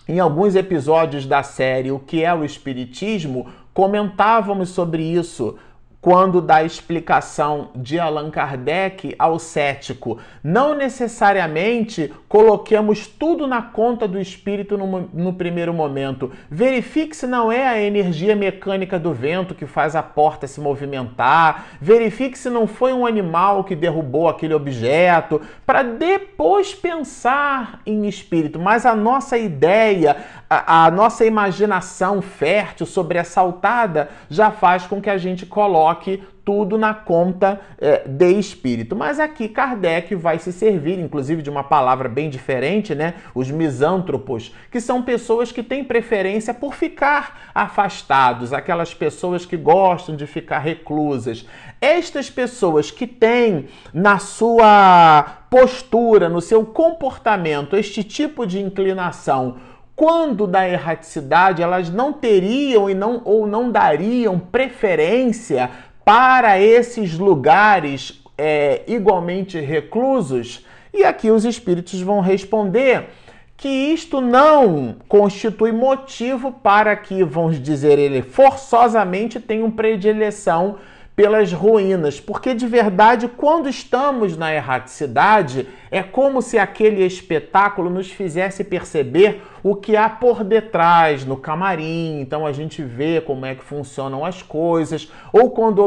em 0.06 0.20
alguns 0.20 0.54
episódios 0.54 1.24
da 1.24 1.42
série 1.42 1.90
O 1.90 1.98
que 1.98 2.22
é 2.22 2.34
o 2.34 2.44
Espiritismo, 2.44 3.46
comentávamos 3.72 4.68
sobre 4.68 5.02
isso 5.02 5.58
quando 6.04 6.42
dá 6.42 6.62
explicação 6.62 7.70
de 7.74 7.98
Allan 7.98 8.30
Kardec 8.30 9.14
ao 9.18 9.38
cético. 9.38 10.18
Não 10.42 10.74
necessariamente 10.74 12.12
coloquemos 12.28 13.06
tudo 13.06 13.46
na 13.46 13.62
conta 13.62 14.06
do 14.06 14.20
espírito 14.20 14.76
no, 14.76 15.08
no, 15.14 15.32
primeiro 15.32 15.72
momento. 15.72 16.30
Verifique 16.50 17.16
se 17.16 17.26
não 17.26 17.50
é 17.50 17.66
a 17.66 17.80
energia 17.80 18.36
mecânica 18.36 18.98
do 18.98 19.14
vento 19.14 19.54
que 19.54 19.64
faz 19.64 19.96
a 19.96 20.02
porta 20.02 20.46
se 20.46 20.60
movimentar. 20.60 21.68
Verifique 21.80 22.36
se 22.36 22.50
não 22.50 22.66
foi 22.66 22.92
um 22.92 23.06
animal 23.06 23.64
que 23.64 23.74
derrubou 23.74 24.28
aquele 24.28 24.52
objeto, 24.52 25.40
para 25.64 25.82
depois 25.82 26.74
pensar 26.74 27.80
em 27.86 28.06
espírito. 28.06 28.58
Mas 28.58 28.84
a 28.84 28.94
nossa 28.94 29.38
ideia, 29.38 30.18
a, 30.50 30.84
a 30.84 30.90
nossa 30.90 31.24
imaginação 31.24 32.20
fértil, 32.20 32.84
sobressaltada, 32.84 34.10
já 34.28 34.50
faz 34.50 34.86
com 34.86 35.00
que 35.00 35.08
a 35.08 35.16
gente 35.16 35.46
coloque 35.94 36.22
tudo 36.44 36.76
na 36.76 36.92
conta 36.92 37.58
é, 37.78 38.06
de 38.06 38.32
espírito. 38.38 38.94
Mas 38.94 39.18
aqui 39.18 39.48
Kardec 39.48 40.14
vai 40.14 40.38
se 40.38 40.52
servir, 40.52 40.98
inclusive, 40.98 41.40
de 41.40 41.48
uma 41.48 41.64
palavra 41.64 42.06
bem 42.06 42.28
diferente, 42.28 42.94
né? 42.94 43.14
Os 43.34 43.50
misântropos, 43.50 44.54
que 44.70 44.78
são 44.78 45.02
pessoas 45.02 45.50
que 45.50 45.62
têm 45.62 45.82
preferência 45.82 46.52
por 46.52 46.74
ficar 46.74 47.50
afastados, 47.54 48.52
aquelas 48.52 48.92
pessoas 48.92 49.46
que 49.46 49.56
gostam 49.56 50.14
de 50.14 50.26
ficar 50.26 50.58
reclusas. 50.58 51.46
Estas 51.80 52.28
pessoas 52.28 52.90
que 52.90 53.06
têm 53.06 53.68
na 53.92 54.18
sua 54.18 55.44
postura, 55.48 56.28
no 56.28 56.42
seu 56.42 56.64
comportamento, 56.66 57.74
este 57.74 58.04
tipo 58.04 58.46
de 58.46 58.60
inclinação 58.60 59.56
quando 59.96 60.46
da 60.46 60.68
erraticidade, 60.68 61.62
elas 61.62 61.88
não 61.88 62.12
teriam 62.12 62.90
e 62.90 62.94
não 62.94 63.22
ou 63.24 63.46
não 63.46 63.70
dariam 63.70 64.38
preferência 64.38 65.70
para 66.04 66.60
esses 66.60 67.16
lugares 67.16 68.20
é, 68.36 68.82
igualmente 68.86 69.60
reclusos? 69.60 70.64
E 70.92 71.04
aqui 71.04 71.30
os 71.30 71.44
espíritos 71.44 72.00
vão 72.00 72.20
responder 72.20 73.08
que 73.56 73.68
isto 73.68 74.20
não 74.20 74.96
constitui 75.08 75.72
motivo 75.72 76.52
para 76.52 76.96
que, 76.96 77.22
vamos 77.22 77.60
dizer 77.62 77.98
ele, 77.98 78.20
forçosamente 78.20 79.40
tenham 79.40 79.70
predileção 79.70 80.76
pelas 81.16 81.52
ruínas, 81.52 82.18
porque 82.18 82.54
de 82.54 82.66
verdade, 82.66 83.28
quando 83.28 83.68
estamos 83.68 84.36
na 84.36 84.52
erraticidade, 84.52 85.68
é 85.90 86.02
como 86.02 86.42
se 86.42 86.58
aquele 86.58 87.04
espetáculo 87.06 87.88
nos 87.88 88.10
fizesse 88.10 88.64
perceber 88.64 89.40
o 89.62 89.76
que 89.76 89.96
há 89.96 90.08
por 90.08 90.42
detrás 90.42 91.24
no 91.24 91.36
camarim. 91.36 92.20
Então 92.20 92.44
a 92.44 92.52
gente 92.52 92.82
vê 92.82 93.20
como 93.20 93.46
é 93.46 93.54
que 93.54 93.62
funcionam 93.62 94.24
as 94.24 94.42
coisas, 94.42 95.10
ou 95.32 95.50
quando 95.50 95.82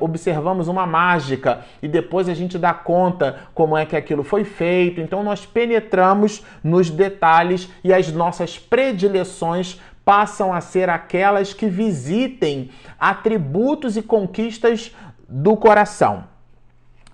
observamos 0.00 0.68
uma 0.68 0.86
mágica 0.86 1.64
e 1.82 1.88
depois 1.88 2.28
a 2.28 2.34
gente 2.34 2.56
dá 2.56 2.72
conta 2.72 3.40
como 3.52 3.76
é 3.76 3.84
que 3.84 3.96
aquilo 3.96 4.22
foi 4.22 4.44
feito. 4.44 5.00
Então 5.00 5.24
nós 5.24 5.44
penetramos 5.44 6.42
nos 6.62 6.88
detalhes 6.88 7.68
e 7.82 7.92
as 7.92 8.12
nossas 8.12 8.58
predileções 8.58 9.80
passam 10.08 10.54
a 10.54 10.62
ser 10.62 10.88
aquelas 10.88 11.52
que 11.52 11.68
visitem 11.68 12.70
atributos 12.98 13.94
e 13.94 14.00
conquistas 14.00 14.90
do 15.28 15.54
coração. 15.54 16.24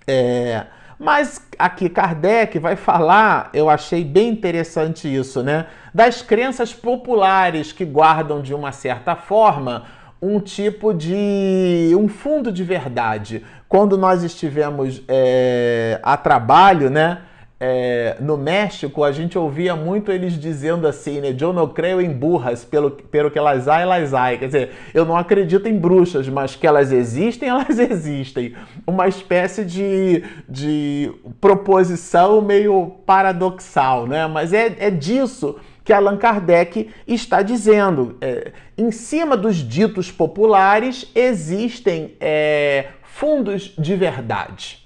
É, 0.07 0.67
mas 0.97 1.45
aqui 1.59 1.89
Kardec 1.89 2.57
vai 2.57 2.77
falar, 2.77 3.49
eu 3.53 3.69
achei 3.69 4.01
bem 4.01 4.29
interessante 4.29 5.13
isso, 5.13 5.43
né? 5.43 5.65
Das 5.93 6.21
crenças 6.21 6.73
populares 6.73 7.73
que 7.73 7.83
guardam 7.83 8.41
de 8.41 8.53
uma 8.53 8.71
certa 8.71 9.13
forma 9.13 9.83
um 10.21 10.39
tipo 10.39 10.93
de. 10.93 11.91
um 11.99 12.07
fundo 12.07 12.49
de 12.49 12.63
verdade. 12.63 13.45
Quando 13.67 13.97
nós 13.97 14.23
estivemos 14.23 15.01
é, 15.09 15.99
a 16.01 16.15
trabalho, 16.15 16.89
né? 16.89 17.23
É, 17.67 18.17
no 18.19 18.37
México, 18.37 19.03
a 19.03 19.11
gente 19.11 19.39
ouvia 19.39 19.75
muito 19.75 20.11
eles 20.11 20.37
dizendo 20.37 20.87
assim, 20.87 21.19
né? 21.19 21.35
Eu 21.39 21.51
não 21.51 21.67
creio 21.67 21.99
em 21.99 22.13
burras, 22.13 22.63
pelo, 22.63 22.91
pelo 22.91 23.31
que 23.31 23.39
elas 23.39 23.67
há, 23.67 23.79
elas 23.79 24.13
há. 24.13 24.37
Quer 24.37 24.45
dizer, 24.45 24.71
eu 24.93 25.03
não 25.03 25.17
acredito 25.17 25.67
em 25.67 25.75
bruxas, 25.75 26.29
mas 26.29 26.55
que 26.55 26.67
elas 26.67 26.91
existem, 26.91 27.49
elas 27.49 27.79
existem. 27.79 28.53
Uma 28.85 29.07
espécie 29.07 29.65
de, 29.65 30.23
de 30.47 31.11
proposição 31.41 32.39
meio 32.39 32.97
paradoxal, 33.03 34.05
né? 34.05 34.27
Mas 34.27 34.53
é, 34.53 34.75
é 34.77 34.91
disso 34.91 35.55
que 35.83 35.91
Allan 35.91 36.17
Kardec 36.17 36.91
está 37.07 37.41
dizendo. 37.41 38.15
É, 38.21 38.51
em 38.77 38.91
cima 38.91 39.35
dos 39.35 39.55
ditos 39.55 40.11
populares 40.11 41.09
existem 41.15 42.15
é, 42.19 42.89
fundos 43.01 43.73
de 43.75 43.95
verdade. 43.95 44.84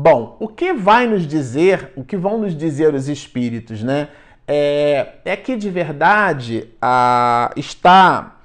Bom, 0.00 0.36
o 0.38 0.46
que 0.46 0.72
vai 0.72 1.08
nos 1.08 1.26
dizer, 1.26 1.90
o 1.96 2.04
que 2.04 2.16
vão 2.16 2.38
nos 2.38 2.56
dizer 2.56 2.94
os 2.94 3.08
espíritos, 3.08 3.82
né? 3.82 4.10
É, 4.46 5.14
é 5.24 5.36
que 5.36 5.56
de 5.56 5.68
verdade 5.68 6.68
a, 6.80 7.50
está 7.56 8.36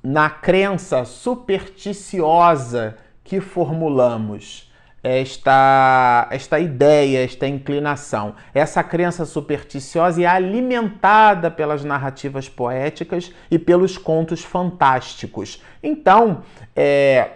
na 0.00 0.30
crença 0.30 1.04
supersticiosa 1.04 2.96
que 3.24 3.40
formulamos 3.40 4.72
esta, 5.02 6.28
esta 6.30 6.60
ideia, 6.60 7.24
esta 7.24 7.48
inclinação. 7.48 8.36
Essa 8.54 8.84
crença 8.84 9.24
supersticiosa 9.24 10.22
é 10.22 10.26
alimentada 10.26 11.50
pelas 11.50 11.82
narrativas 11.82 12.48
poéticas 12.48 13.32
e 13.50 13.58
pelos 13.58 13.98
contos 13.98 14.44
fantásticos. 14.44 15.60
Então, 15.82 16.42
é, 16.76 17.30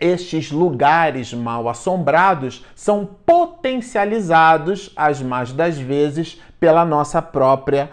estes 0.00 0.50
lugares 0.50 1.32
mal 1.34 1.68
assombrados 1.68 2.64
são 2.74 3.04
potencializados, 3.04 4.90
as 4.96 5.20
mais 5.20 5.52
das 5.52 5.78
vezes, 5.78 6.40
pela 6.58 6.84
nossa 6.84 7.20
própria 7.20 7.90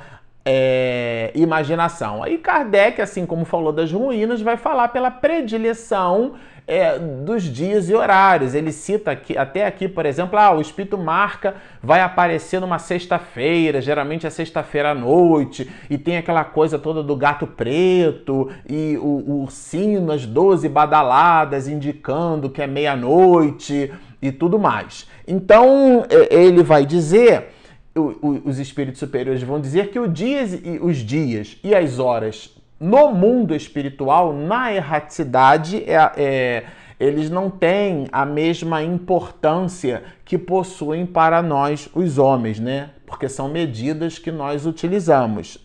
é, 0.49 1.29
imaginação. 1.35 2.23
Aí 2.23 2.37
Kardec, 2.37 3.01
assim 3.01 3.25
como 3.25 3.43
falou 3.43 3.73
das 3.73 3.91
ruínas, 3.91 4.41
vai 4.41 4.55
falar 4.55 4.87
pela 4.87 5.11
predileção 5.11 6.35
é, 6.65 6.97
dos 6.97 7.43
dias 7.43 7.89
e 7.89 7.93
horários. 7.93 8.55
Ele 8.55 8.71
cita 8.71 9.11
aqui, 9.11 9.37
até 9.37 9.65
aqui, 9.65 9.89
por 9.89 10.05
exemplo, 10.05 10.39
ah, 10.39 10.53
o 10.53 10.61
espírito 10.61 10.97
marca 10.97 11.55
vai 11.83 11.99
aparecer 11.99 12.61
numa 12.61 12.79
sexta-feira, 12.79 13.81
geralmente 13.81 14.25
é 14.25 14.29
sexta-feira 14.29 14.91
à 14.91 14.95
noite, 14.95 15.69
e 15.89 15.97
tem 15.97 16.17
aquela 16.17 16.45
coisa 16.45 16.79
toda 16.79 17.03
do 17.03 17.15
gato 17.17 17.45
preto 17.45 18.49
e 18.69 18.97
o, 19.01 19.23
o 19.27 19.41
ursinho, 19.41 20.09
as 20.09 20.25
12 20.25 20.69
badaladas 20.69 21.67
indicando 21.67 22.49
que 22.49 22.61
é 22.61 22.67
meia-noite 22.67 23.91
e 24.21 24.31
tudo 24.31 24.57
mais. 24.57 25.09
Então 25.27 26.05
é, 26.09 26.33
ele 26.33 26.63
vai 26.63 26.85
dizer 26.85 27.56
os 27.97 28.59
espíritos 28.59 28.99
superiores 28.99 29.41
vão 29.41 29.59
dizer 29.59 29.89
que 29.89 30.07
dias, 30.07 30.51
os 30.81 30.97
dias 30.97 31.57
e 31.63 31.73
as 31.73 31.99
horas 31.99 32.55
no 32.79 33.11
mundo 33.11 33.55
espiritual, 33.55 34.33
na 34.33 34.73
erraticidade, 34.73 35.83
é, 35.89 36.11
é, 36.15 36.63
eles 36.99 37.29
não 37.29 37.49
têm 37.49 38.07
a 38.11 38.25
mesma 38.25 38.83
importância 38.83 40.03
que 40.23 40.37
possuem 40.37 41.05
para 41.05 41.41
nós, 41.41 41.89
os 41.93 42.17
homens, 42.17 42.59
né? 42.59 42.91
Porque 43.05 43.27
são 43.27 43.49
medidas 43.49 44.19
que 44.19 44.31
nós 44.31 44.65
utilizamos. 44.65 45.57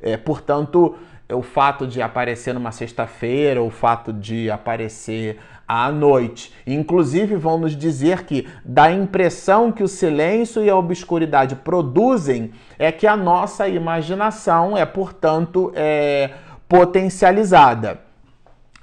É, 0.00 0.16
portanto, 0.16 0.96
o 1.32 1.42
fato 1.42 1.86
de 1.86 2.00
aparecer 2.00 2.54
numa 2.54 2.72
sexta-feira, 2.72 3.62
o 3.62 3.70
fato 3.70 4.12
de 4.12 4.50
aparecer 4.50 5.38
à 5.66 5.90
noite. 5.90 6.52
Inclusive, 6.66 7.36
vão 7.36 7.58
nos 7.58 7.76
dizer 7.76 8.24
que 8.24 8.46
da 8.64 8.90
impressão 8.90 9.72
que 9.72 9.82
o 9.82 9.88
silêncio 9.88 10.62
e 10.62 10.70
a 10.70 10.76
obscuridade 10.76 11.56
produzem 11.56 12.52
é 12.78 12.92
que 12.92 13.06
a 13.06 13.16
nossa 13.16 13.68
imaginação 13.68 14.76
é, 14.76 14.84
portanto, 14.86 15.72
é, 15.74 16.30
potencializada. 16.68 18.00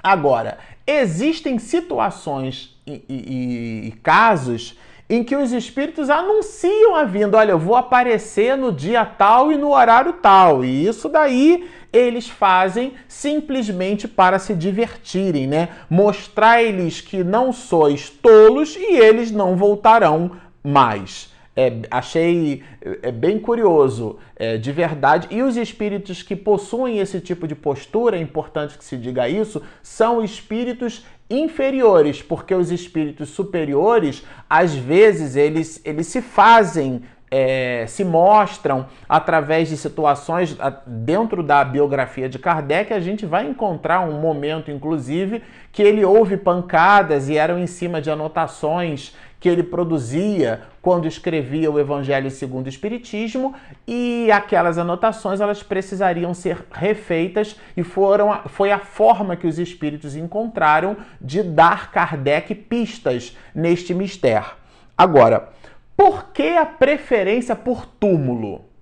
Agora, 0.02 0.58
existem 0.86 1.58
situações 1.60 2.78
e, 2.86 3.04
e, 3.08 3.88
e, 3.88 3.92
casos 4.04 4.78
em 5.16 5.24
que 5.24 5.36
os 5.36 5.52
espíritos 5.52 6.10
anunciam 6.10 6.96
a 6.96 7.04
vinda. 7.04 7.38
Olha, 7.38 7.52
eu 7.52 7.60
vou 7.60 7.76
aparecer 7.76 8.58
no 8.58 8.72
dia 8.72 9.06
tal 9.06 9.52
e 9.52 9.58
no 9.58 9.74
horário 9.74 10.14
tal. 10.14 10.64
E 10.64 10.88
isso 10.88 11.08
daí 11.10 11.70
eles 11.92 12.28
fazem 12.28 12.94
simplesmente 13.08 14.08
para 14.08 14.40
se 14.40 14.56
divertirem, 14.56 15.46
né? 15.46 15.70
Mostrar-lhes 15.90 17.02
que 17.02 17.24
não 17.24 17.52
sois 17.54 18.10
tolos 18.10 18.76
e 18.76 18.98
eles 18.98 19.30
não 19.30 19.56
voltarão 19.56 20.32
mais 20.64 21.33
é, 21.56 21.72
achei 21.92 22.64
é, 23.02 23.12
bem 23.12 23.40
curioso, 23.40 24.18
é, 24.36 24.58
de 24.58 24.72
verdade. 24.72 25.28
E 25.30 25.42
os 25.42 25.56
espíritos 25.56 26.24
que 26.24 26.36
possuem 26.36 27.00
esse 27.00 27.20
tipo 27.20 27.48
de 27.48 27.56
postura, 27.56 28.18
é 28.18 28.22
importante 28.22 28.78
que 28.78 28.84
se 28.84 28.98
diga 28.98 29.30
isso, 29.30 29.62
são 29.82 30.24
espíritos 30.24 31.06
inferiores, 31.30 32.22
porque 32.22 32.54
os 32.54 32.72
espíritos 32.72 33.30
superiores, 33.30 34.24
às 34.50 34.74
vezes, 34.74 35.36
eles, 35.36 35.82
eles 35.86 36.08
se 36.08 36.22
fazem 36.22 37.02
é, 37.36 37.86
se 37.88 38.06
mostram 38.06 38.86
através 39.10 39.68
de 39.68 39.76
situações 39.76 40.56
dentro 40.86 41.42
da 41.42 41.66
biografia 41.66 42.30
de 42.30 42.38
Kardec, 42.38 42.94
a 42.94 43.00
gente 43.00 43.26
vai 43.26 43.48
encontrar 43.48 44.02
um 44.02 44.22
momento, 44.22 44.70
inclusive, 44.70 45.42
que 45.72 45.82
ele 45.82 46.06
houve 46.06 46.38
pancadas 46.38 47.30
e 47.30 47.36
eram 47.36 47.58
em 47.58 47.66
cima 47.66 48.00
de 48.00 48.12
anotações 48.12 49.16
que 49.44 49.50
ele 49.50 49.62
produzia 49.62 50.62
quando 50.82 51.06
escrevia 51.06 51.70
o 51.70 51.78
Evangelho 51.78 52.32
segundo 52.32 52.68
o 52.68 52.70
Espiritismo 52.70 53.54
e 53.86 54.32
aquelas 54.32 54.78
anotações 54.78 55.42
elas 55.42 55.62
precisariam 55.62 56.34
ser 56.34 56.66
refeitas 56.72 57.58
e 57.76 57.84
foram 57.84 58.40
foi 58.46 58.72
a 58.72 58.80
forma 58.80 59.36
que 59.36 59.46
os 59.46 59.60
espíritos 59.60 60.16
encontraram 60.16 60.96
de 61.20 61.44
dar 61.44 61.92
Kardec 61.92 62.56
pistas 62.56 63.36
neste 63.54 63.94
mistério. 63.94 64.50
Agora, 64.98 65.50
por 65.98 66.32
que 66.32 66.56
a 66.56 66.66
preferência 66.66 67.54
por 67.54 67.86
túmulo? 67.86 68.73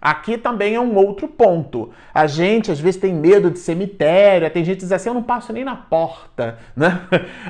Aqui 0.00 0.36
também 0.36 0.74
é 0.74 0.80
um 0.80 0.94
outro 0.94 1.26
ponto. 1.26 1.90
A 2.12 2.26
gente 2.26 2.70
às 2.70 2.78
vezes 2.78 3.00
tem 3.00 3.14
medo 3.14 3.50
de 3.50 3.58
cemitério, 3.58 4.48
tem 4.50 4.64
gente 4.64 4.76
que 4.76 4.82
diz 4.82 4.92
assim, 4.92 5.08
eu 5.08 5.14
não 5.14 5.22
passo 5.22 5.52
nem 5.52 5.64
na 5.64 5.74
porta, 5.74 6.58
né? 6.76 7.00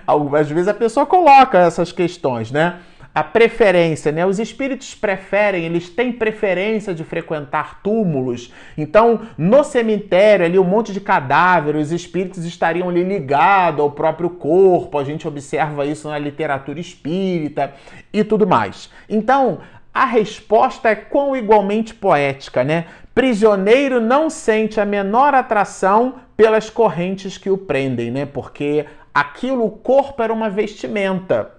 Às 0.06 0.48
vezes 0.48 0.68
a 0.68 0.74
pessoa 0.74 1.04
coloca 1.04 1.58
essas 1.58 1.90
questões, 1.90 2.52
né? 2.52 2.78
A 3.12 3.24
preferência, 3.24 4.12
né? 4.12 4.26
Os 4.26 4.38
espíritos 4.38 4.94
preferem, 4.94 5.64
eles 5.64 5.88
têm 5.88 6.12
preferência 6.12 6.94
de 6.94 7.02
frequentar 7.02 7.80
túmulos. 7.82 8.52
Então, 8.76 9.22
no 9.38 9.64
cemitério, 9.64 10.44
ali 10.44 10.58
um 10.58 10.64
monte 10.64 10.92
de 10.92 11.00
cadáver, 11.00 11.76
os 11.76 11.92
espíritos 11.92 12.44
estariam 12.44 12.90
ali 12.90 13.02
ligados 13.02 13.80
ao 13.80 13.90
próprio 13.90 14.28
corpo. 14.28 14.98
A 14.98 15.04
gente 15.04 15.26
observa 15.26 15.86
isso 15.86 16.08
na 16.08 16.18
literatura 16.18 16.78
espírita 16.78 17.72
e 18.12 18.22
tudo 18.22 18.46
mais. 18.46 18.90
Então, 19.08 19.60
a 19.96 20.04
resposta 20.04 20.90
é 20.90 20.94
quão 20.94 21.34
igualmente 21.34 21.94
poética, 21.94 22.62
né? 22.62 22.84
Prisioneiro 23.14 23.98
não 23.98 24.28
sente 24.28 24.78
a 24.78 24.84
menor 24.84 25.32
atração 25.32 26.16
pelas 26.36 26.68
correntes 26.68 27.38
que 27.38 27.48
o 27.48 27.56
prendem, 27.56 28.10
né? 28.10 28.26
Porque 28.26 28.84
aquilo, 29.14 29.64
o 29.64 29.70
corpo 29.70 30.22
era 30.22 30.30
uma 30.34 30.50
vestimenta. 30.50 31.50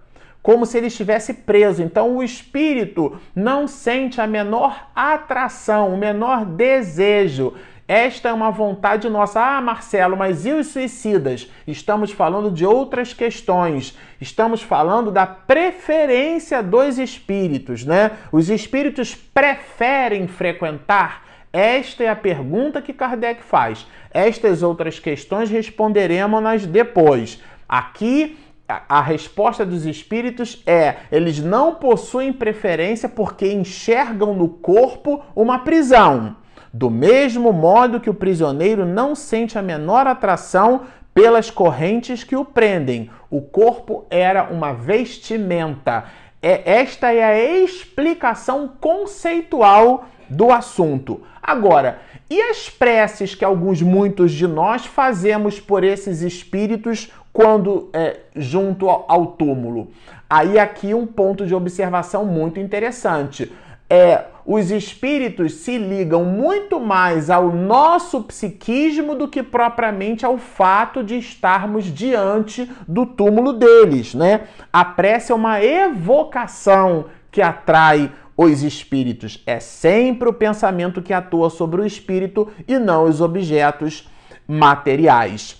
como 0.43 0.65
se 0.65 0.77
ele 0.77 0.87
estivesse 0.87 1.33
preso. 1.33 1.81
Então 1.81 2.15
o 2.15 2.23
espírito 2.23 3.19
não 3.35 3.67
sente 3.67 4.21
a 4.21 4.27
menor 4.27 4.87
atração, 4.95 5.93
o 5.93 5.97
menor 5.97 6.45
desejo. 6.45 7.55
Esta 7.87 8.29
é 8.29 8.33
uma 8.33 8.51
vontade 8.51 9.07
nossa. 9.09 9.39
Ah, 9.39 9.61
Marcelo, 9.61 10.17
mas 10.17 10.45
e 10.45 10.51
os 10.51 10.67
suicidas? 10.67 11.49
Estamos 11.65 12.11
falando 12.11 12.51
de 12.51 12.65
outras 12.65 13.13
questões. 13.13 13.97
Estamos 14.19 14.61
falando 14.61 15.11
da 15.11 15.25
preferência 15.25 16.61
dos 16.61 16.97
espíritos, 16.97 17.85
né? 17.85 18.11
Os 18.31 18.49
espíritos 18.49 19.15
preferem 19.15 20.27
frequentar 20.27 21.27
esta 21.51 22.03
é 22.03 22.09
a 22.09 22.15
pergunta 22.15 22.81
que 22.81 22.93
Kardec 22.93 23.41
faz. 23.41 23.87
Estas 24.11 24.61
outras 24.61 24.99
questões 24.99 25.49
responderemos-nas 25.49 26.65
depois. 26.65 27.41
Aqui 27.67 28.37
a 28.67 29.01
resposta 29.01 29.65
dos 29.65 29.85
espíritos 29.85 30.61
é: 30.67 30.97
eles 31.11 31.39
não 31.39 31.75
possuem 31.75 32.33
preferência 32.33 33.07
porque 33.07 33.51
enxergam 33.51 34.35
no 34.35 34.49
corpo 34.49 35.23
uma 35.35 35.59
prisão. 35.59 36.35
Do 36.77 36.91
mesmo 36.91 37.51
modo 37.51 37.99
que 37.99 38.07
o 38.07 38.13
prisioneiro 38.13 38.85
não 38.85 39.15
sente 39.15 39.57
a 39.57 39.63
menor 39.63 40.05
atração 40.05 40.81
pelas 41.11 41.49
correntes 41.49 42.23
que 42.23 42.35
o 42.35 42.45
prendem. 42.45 43.09
O 43.31 43.41
corpo 43.41 44.05
era 44.11 44.43
uma 44.43 44.73
vestimenta. 44.73 46.05
É, 46.39 46.79
esta 46.79 47.11
é 47.11 47.23
a 47.23 47.63
explicação 47.63 48.73
conceitual 48.79 50.05
do 50.29 50.51
assunto. 50.51 51.23
Agora, 51.41 51.97
e 52.29 52.39
as 52.39 52.69
preces 52.69 53.33
que 53.33 53.43
alguns, 53.43 53.81
muitos 53.81 54.31
de 54.31 54.45
nós 54.45 54.85
fazemos 54.85 55.59
por 55.59 55.83
esses 55.83 56.21
espíritos 56.21 57.11
quando 57.33 57.89
é, 57.91 58.19
junto 58.35 58.87
ao 58.87 59.25
túmulo? 59.25 59.87
Aí 60.29 60.59
aqui 60.59 60.93
um 60.93 61.07
ponto 61.07 61.43
de 61.47 61.55
observação 61.55 62.23
muito 62.23 62.59
interessante. 62.59 63.51
É, 63.89 64.25
os 64.45 64.71
espíritos 64.71 65.53
se 65.55 65.77
ligam 65.77 66.23
muito 66.23 66.79
mais 66.79 67.29
ao 67.29 67.51
nosso 67.51 68.23
psiquismo 68.23 69.15
do 69.15 69.27
que 69.27 69.43
propriamente 69.43 70.25
ao 70.25 70.37
fato 70.37 71.03
de 71.03 71.17
estarmos 71.17 71.85
diante 71.85 72.69
do 72.87 73.05
túmulo 73.05 73.53
deles, 73.53 74.13
né? 74.13 74.47
A 74.71 74.85
prece 74.85 75.31
é 75.31 75.35
uma 75.35 75.61
evocação 75.61 77.05
que 77.31 77.41
atrai 77.41 78.11
os 78.37 78.61
espíritos. 78.61 79.41
É 79.45 79.59
sempre 79.59 80.29
o 80.29 80.33
pensamento 80.33 81.01
que 81.01 81.13
atua 81.13 81.49
sobre 81.49 81.81
o 81.81 81.85
espírito 81.85 82.47
e 82.67 82.77
não 82.77 83.03
os 83.05 83.19
objetos 83.19 84.09
materiais. 84.47 85.59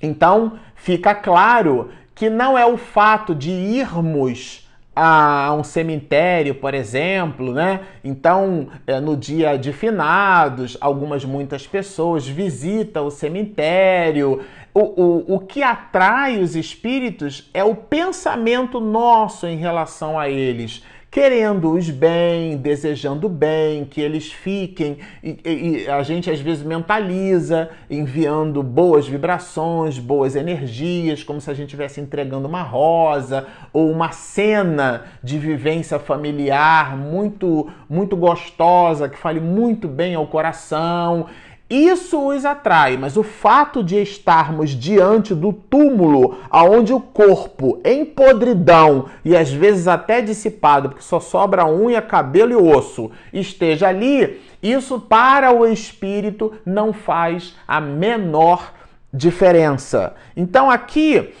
Então, 0.00 0.58
fica 0.74 1.14
claro 1.14 1.90
que 2.14 2.30
não 2.30 2.56
é 2.56 2.64
o 2.64 2.76
fato 2.76 3.34
de 3.34 3.50
irmos 3.50 4.65
a 4.98 5.52
um 5.52 5.62
cemitério, 5.62 6.54
por 6.54 6.72
exemplo, 6.72 7.52
né? 7.52 7.80
Então, 8.02 8.68
é, 8.86 8.98
no 8.98 9.14
dia 9.14 9.58
de 9.58 9.70
finados, 9.70 10.78
algumas 10.80 11.22
muitas 11.22 11.66
pessoas 11.66 12.26
visitam 12.26 13.06
o 13.06 13.10
cemitério. 13.10 14.40
O, 14.72 14.80
o, 14.80 15.34
o 15.36 15.40
que 15.40 15.62
atrai 15.62 16.38
os 16.38 16.56
espíritos 16.56 17.50
é 17.52 17.62
o 17.62 17.74
pensamento 17.74 18.80
nosso 18.80 19.46
em 19.46 19.56
relação 19.56 20.18
a 20.18 20.30
eles 20.30 20.82
querendo-os 21.16 21.88
bem, 21.88 22.58
desejando 22.58 23.26
bem, 23.26 23.86
que 23.86 24.02
eles 24.02 24.30
fiquem. 24.30 24.98
E, 25.24 25.40
e, 25.46 25.88
a 25.88 26.02
gente 26.02 26.30
às 26.30 26.40
vezes 26.40 26.62
mentaliza, 26.62 27.70
enviando 27.88 28.62
boas 28.62 29.08
vibrações, 29.08 29.98
boas 29.98 30.36
energias, 30.36 31.24
como 31.24 31.40
se 31.40 31.50
a 31.50 31.54
gente 31.54 31.68
estivesse 31.68 32.02
entregando 32.02 32.46
uma 32.46 32.60
rosa 32.60 33.46
ou 33.72 33.90
uma 33.90 34.12
cena 34.12 35.04
de 35.22 35.38
vivência 35.38 35.98
familiar 35.98 36.94
muito, 36.98 37.70
muito 37.88 38.14
gostosa, 38.14 39.08
que 39.08 39.16
fale 39.16 39.40
muito 39.40 39.88
bem 39.88 40.14
ao 40.14 40.26
coração. 40.26 41.28
Isso 41.68 42.28
os 42.28 42.44
atrai, 42.44 42.96
mas 42.96 43.16
o 43.16 43.24
fato 43.24 43.82
de 43.82 44.00
estarmos 44.00 44.70
diante 44.70 45.34
do 45.34 45.52
túmulo, 45.52 46.38
aonde 46.48 46.92
o 46.92 47.00
corpo 47.00 47.80
em 47.84 48.04
podridão 48.04 49.06
e 49.24 49.36
às 49.36 49.50
vezes 49.50 49.88
até 49.88 50.22
dissipado, 50.22 50.90
porque 50.90 51.02
só 51.02 51.18
sobra 51.18 51.66
unha, 51.66 52.00
cabelo 52.00 52.52
e 52.52 52.54
osso, 52.54 53.10
esteja 53.32 53.88
ali, 53.88 54.40
isso 54.62 55.00
para 55.00 55.50
o 55.52 55.66
espírito 55.66 56.52
não 56.64 56.92
faz 56.92 57.56
a 57.66 57.80
menor 57.80 58.72
diferença. 59.12 60.14
Então 60.36 60.70
aqui 60.70 61.34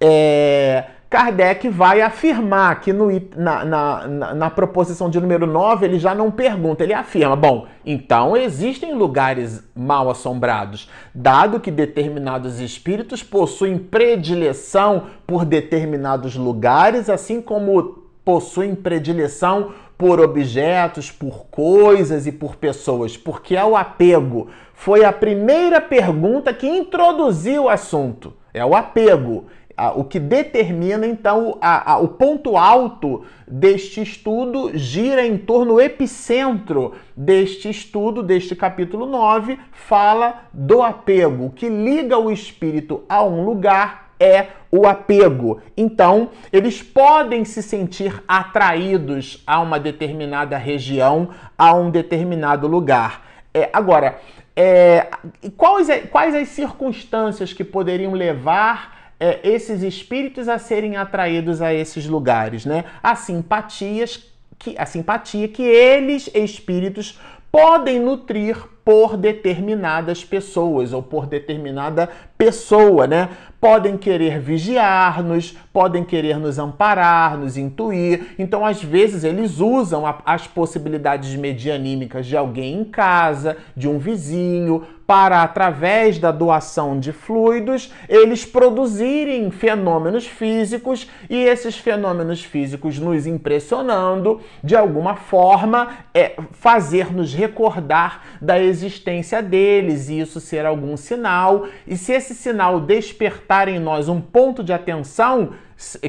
é, 0.00 0.86
Kardec 1.10 1.68
vai 1.68 2.00
afirmar 2.00 2.80
que 2.80 2.92
no, 2.92 3.08
na, 3.36 3.64
na, 3.64 4.06
na, 4.06 4.34
na, 4.34 4.48
proposição 4.48 5.10
de 5.10 5.20
número 5.20 5.44
9 5.44 5.84
ele 5.84 5.98
já 5.98 6.14
não 6.14 6.30
pergunta, 6.30 6.84
ele 6.84 6.94
afirma: 6.94 7.34
bom, 7.34 7.66
então 7.84 8.36
existem 8.36 8.94
lugares 8.94 9.60
mal 9.74 10.08
assombrados, 10.08 10.88
dado 11.12 11.58
que 11.58 11.72
determinados 11.72 12.60
espíritos 12.60 13.24
possuem 13.24 13.76
predileção 13.76 15.06
por 15.26 15.44
determinados 15.44 16.36
lugares, 16.36 17.10
assim 17.10 17.42
como 17.42 18.04
possuem 18.24 18.76
predileção 18.76 19.72
por 19.98 20.20
objetos, 20.20 21.10
por 21.10 21.46
coisas 21.50 22.28
e 22.28 22.30
por 22.30 22.54
pessoas, 22.54 23.16
porque 23.16 23.56
é 23.56 23.64
o 23.64 23.76
apego. 23.76 24.46
Foi 24.72 25.04
a 25.04 25.12
primeira 25.12 25.80
pergunta 25.80 26.54
que 26.54 26.68
introduziu 26.68 27.64
o 27.64 27.68
assunto. 27.68 28.32
É 28.52 28.64
o 28.64 28.74
apego 28.74 29.46
o 29.88 30.04
que 30.04 30.20
determina 30.20 31.06
então 31.06 31.56
a, 31.60 31.92
a, 31.92 31.98
o 31.98 32.08
ponto 32.08 32.56
alto 32.56 33.24
deste 33.48 34.02
estudo 34.02 34.70
gira 34.76 35.26
em 35.26 35.38
torno 35.38 35.74
do 35.74 35.80
epicentro 35.80 36.94
deste 37.16 37.70
estudo, 37.70 38.22
deste 38.22 38.54
capítulo 38.54 39.06
9, 39.06 39.58
fala 39.72 40.42
do 40.52 40.82
apego. 40.82 41.46
O 41.46 41.50
que 41.50 41.68
liga 41.68 42.18
o 42.18 42.30
espírito 42.30 43.02
a 43.08 43.24
um 43.24 43.44
lugar 43.44 44.10
é 44.20 44.48
o 44.70 44.86
apego. 44.86 45.60
Então, 45.76 46.30
eles 46.52 46.82
podem 46.82 47.44
se 47.44 47.62
sentir 47.62 48.22
atraídos 48.28 49.42
a 49.46 49.60
uma 49.60 49.80
determinada 49.80 50.56
região, 50.58 51.30
a 51.56 51.72
um 51.74 51.90
determinado 51.90 52.66
lugar. 52.66 53.26
É, 53.52 53.70
agora, 53.72 54.18
é, 54.54 55.08
quais, 55.56 55.88
quais 56.10 56.34
as 56.34 56.48
circunstâncias 56.48 57.52
que 57.52 57.64
poderiam 57.64 58.12
levar 58.12 58.99
é, 59.20 59.38
esses 59.44 59.82
espíritos 59.82 60.48
a 60.48 60.58
serem 60.58 60.96
atraídos 60.96 61.60
a 61.60 61.72
esses 61.74 62.06
lugares, 62.06 62.64
né? 62.64 62.86
A 63.02 63.14
simpatias 63.14 64.26
que 64.58 64.74
a 64.78 64.86
simpatia 64.86 65.46
que 65.46 65.62
eles 65.62 66.30
espíritos 66.34 67.18
podem 67.52 68.00
nutrir 68.00 68.56
por 68.84 69.16
determinadas 69.16 70.24
pessoas 70.24 70.92
ou 70.92 71.02
por 71.02 71.26
determinada 71.26 72.08
pessoa, 72.38 73.06
né? 73.06 73.28
Podem 73.60 73.96
querer 73.96 74.40
vigiar-nos, 74.40 75.56
podem 75.72 76.02
querer 76.02 76.38
nos 76.38 76.58
amparar, 76.58 77.36
nos 77.36 77.56
intuir. 77.56 78.34
Então, 78.38 78.64
às 78.64 78.82
vezes, 78.82 79.22
eles 79.22 79.60
usam 79.60 80.04
as 80.24 80.46
possibilidades 80.46 81.34
medianímicas 81.36 82.26
de 82.26 82.36
alguém 82.36 82.80
em 82.80 82.84
casa, 82.84 83.56
de 83.76 83.86
um 83.86 83.98
vizinho, 83.98 84.86
para, 85.10 85.42
através 85.42 86.20
da 86.20 86.30
doação 86.30 87.00
de 87.00 87.12
fluidos, 87.12 87.92
eles 88.08 88.44
produzirem 88.44 89.50
fenômenos 89.50 90.24
físicos 90.24 91.08
e 91.28 91.36
esses 91.36 91.76
fenômenos 91.76 92.44
físicos 92.44 92.96
nos 92.96 93.26
impressionando, 93.26 94.40
de 94.62 94.76
alguma 94.76 95.16
forma, 95.16 95.88
é, 96.14 96.36
fazer-nos 96.52 97.34
recordar 97.34 98.22
da 98.40 98.62
existência 98.62 99.42
deles 99.42 100.08
e 100.08 100.20
isso 100.20 100.38
ser 100.38 100.64
algum 100.64 100.96
sinal. 100.96 101.66
E 101.88 101.96
se 101.96 102.12
esse 102.12 102.32
sinal 102.32 102.78
despertar 102.78 103.49
em 103.68 103.78
nós 103.78 104.08
um 104.08 104.20
ponto 104.20 104.62
de 104.62 104.72
atenção, 104.72 105.54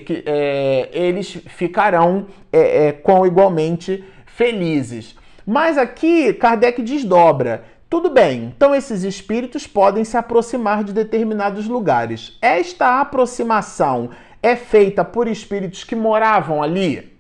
que, 0.06 0.24
é, 0.26 0.90
eles 0.92 1.40
ficarão 1.48 2.28
é, 2.52 2.88
é, 2.88 2.92
com 2.92 3.26
igualmente 3.26 4.04
felizes. 4.26 5.16
Mas 5.46 5.78
aqui 5.78 6.34
Kardec 6.34 6.82
desdobra 6.82 7.64
tudo 7.90 8.10
bem, 8.10 8.54
então 8.56 8.74
esses 8.74 9.04
espíritos 9.04 9.68
podem 9.68 10.06
se 10.06 10.16
aproximar 10.16 10.84
de 10.84 10.94
determinados 10.94 11.68
lugares. 11.68 12.38
Esta 12.42 13.02
aproximação 13.02 14.12
é 14.42 14.56
feita 14.56 15.04
por 15.04 15.28
espíritos 15.28 15.84
que 15.84 15.96
moravam 15.96 16.64
ali, 16.64 17.11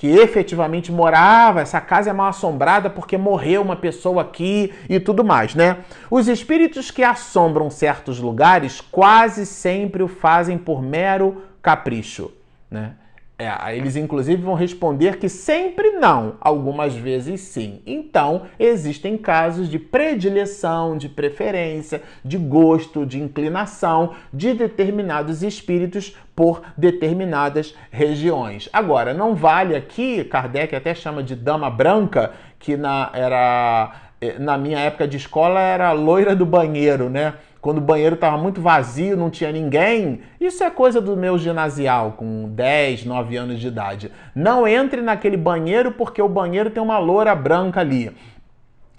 que 0.00 0.08
efetivamente 0.08 0.90
morava, 0.90 1.60
essa 1.60 1.78
casa 1.78 2.08
é 2.08 2.12
mal 2.14 2.28
assombrada 2.28 2.88
porque 2.88 3.18
morreu 3.18 3.60
uma 3.60 3.76
pessoa 3.76 4.22
aqui 4.22 4.72
e 4.88 4.98
tudo 4.98 5.22
mais, 5.22 5.54
né? 5.54 5.76
Os 6.10 6.26
espíritos 6.26 6.90
que 6.90 7.04
assombram 7.04 7.68
certos 7.68 8.18
lugares 8.18 8.80
quase 8.80 9.44
sempre 9.44 10.02
o 10.02 10.08
fazem 10.08 10.56
por 10.56 10.80
mero 10.80 11.42
capricho, 11.60 12.32
né? 12.70 12.94
É, 13.40 13.74
eles 13.74 13.96
inclusive 13.96 14.42
vão 14.42 14.52
responder 14.52 15.16
que 15.16 15.26
sempre 15.26 15.92
não, 15.92 16.34
algumas 16.42 16.94
vezes 16.94 17.40
sim. 17.40 17.80
Então, 17.86 18.42
existem 18.58 19.16
casos 19.16 19.70
de 19.70 19.78
predileção, 19.78 20.94
de 20.94 21.08
preferência, 21.08 22.02
de 22.22 22.36
gosto, 22.36 23.06
de 23.06 23.18
inclinação 23.18 24.12
de 24.30 24.52
determinados 24.52 25.42
espíritos 25.42 26.14
por 26.36 26.60
determinadas 26.76 27.74
regiões. 27.90 28.68
Agora, 28.74 29.14
não 29.14 29.34
vale 29.34 29.74
aqui, 29.74 30.22
Kardec 30.22 30.76
até 30.76 30.94
chama 30.94 31.22
de 31.22 31.34
dama 31.34 31.70
branca, 31.70 32.32
que 32.58 32.76
na, 32.76 33.10
era, 33.14 33.94
eh, 34.20 34.38
na 34.38 34.58
minha 34.58 34.80
época 34.80 35.08
de 35.08 35.16
escola 35.16 35.60
era 35.60 35.92
loira 35.92 36.36
do 36.36 36.44
banheiro, 36.44 37.08
né? 37.08 37.32
Quando 37.60 37.78
o 37.78 37.82
banheiro 37.82 38.14
estava 38.14 38.38
muito 38.38 38.60
vazio, 38.60 39.16
não 39.16 39.28
tinha 39.28 39.52
ninguém. 39.52 40.22
Isso 40.40 40.64
é 40.64 40.70
coisa 40.70 41.00
do 41.00 41.16
meu 41.16 41.36
ginasial, 41.36 42.12
com 42.12 42.48
10, 42.48 43.04
9 43.04 43.36
anos 43.36 43.60
de 43.60 43.68
idade. 43.68 44.10
Não 44.34 44.66
entre 44.66 45.02
naquele 45.02 45.36
banheiro 45.36 45.92
porque 45.92 46.22
o 46.22 46.28
banheiro 46.28 46.70
tem 46.70 46.82
uma 46.82 46.98
loura 46.98 47.34
branca 47.34 47.80
ali. 47.80 48.10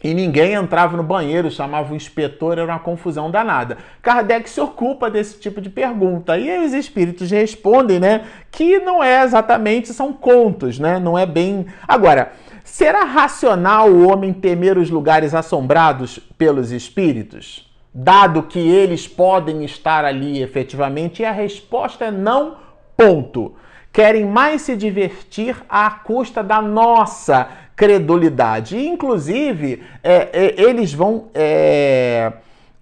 E 0.03 0.13
ninguém 0.13 0.53
entrava 0.53 0.97
no 0.97 1.03
banheiro, 1.03 1.49
chamava 1.49 1.93
o 1.93 1.95
inspetor, 1.95 2.57
era 2.57 2.71
uma 2.71 2.79
confusão 2.79 3.29
danada. 3.29 3.77
Kardec 4.01 4.49
se 4.49 4.59
ocupa 4.59 5.09
desse 5.09 5.39
tipo 5.39 5.61
de 5.61 5.69
pergunta. 5.69 6.37
E 6.37 6.65
os 6.65 6.73
espíritos 6.73 7.29
respondem, 7.29 7.99
né? 7.99 8.25
Que 8.51 8.79
não 8.79 9.03
é 9.03 9.23
exatamente, 9.23 9.93
são 9.93 10.11
contos, 10.11 10.79
né? 10.79 10.99
Não 10.99 11.17
é 11.17 11.25
bem. 11.25 11.67
Agora, 11.87 12.31
será 12.63 13.03
racional 13.03 13.89
o 13.89 14.07
homem 14.07 14.33
temer 14.33 14.77
os 14.77 14.89
lugares 14.89 15.35
assombrados 15.35 16.19
pelos 16.35 16.71
espíritos? 16.71 17.70
Dado 17.93 18.43
que 18.43 18.59
eles 18.59 19.07
podem 19.07 19.63
estar 19.63 20.05
ali 20.05 20.41
efetivamente? 20.41 21.21
E 21.21 21.25
a 21.25 21.31
resposta 21.31 22.05
é 22.05 22.11
não, 22.11 22.57
ponto. 22.95 23.55
Querem 23.91 24.25
mais 24.25 24.61
se 24.61 24.75
divertir 24.75 25.55
à 25.67 25.89
custa 25.89 26.41
da 26.41 26.61
nossa 26.61 27.49
credulidade. 27.75 28.77
E, 28.77 28.87
inclusive, 28.87 29.83
é, 30.03 30.29
é, 30.31 30.61
eles 30.61 30.93
vão. 30.93 31.29
É, 31.33 32.31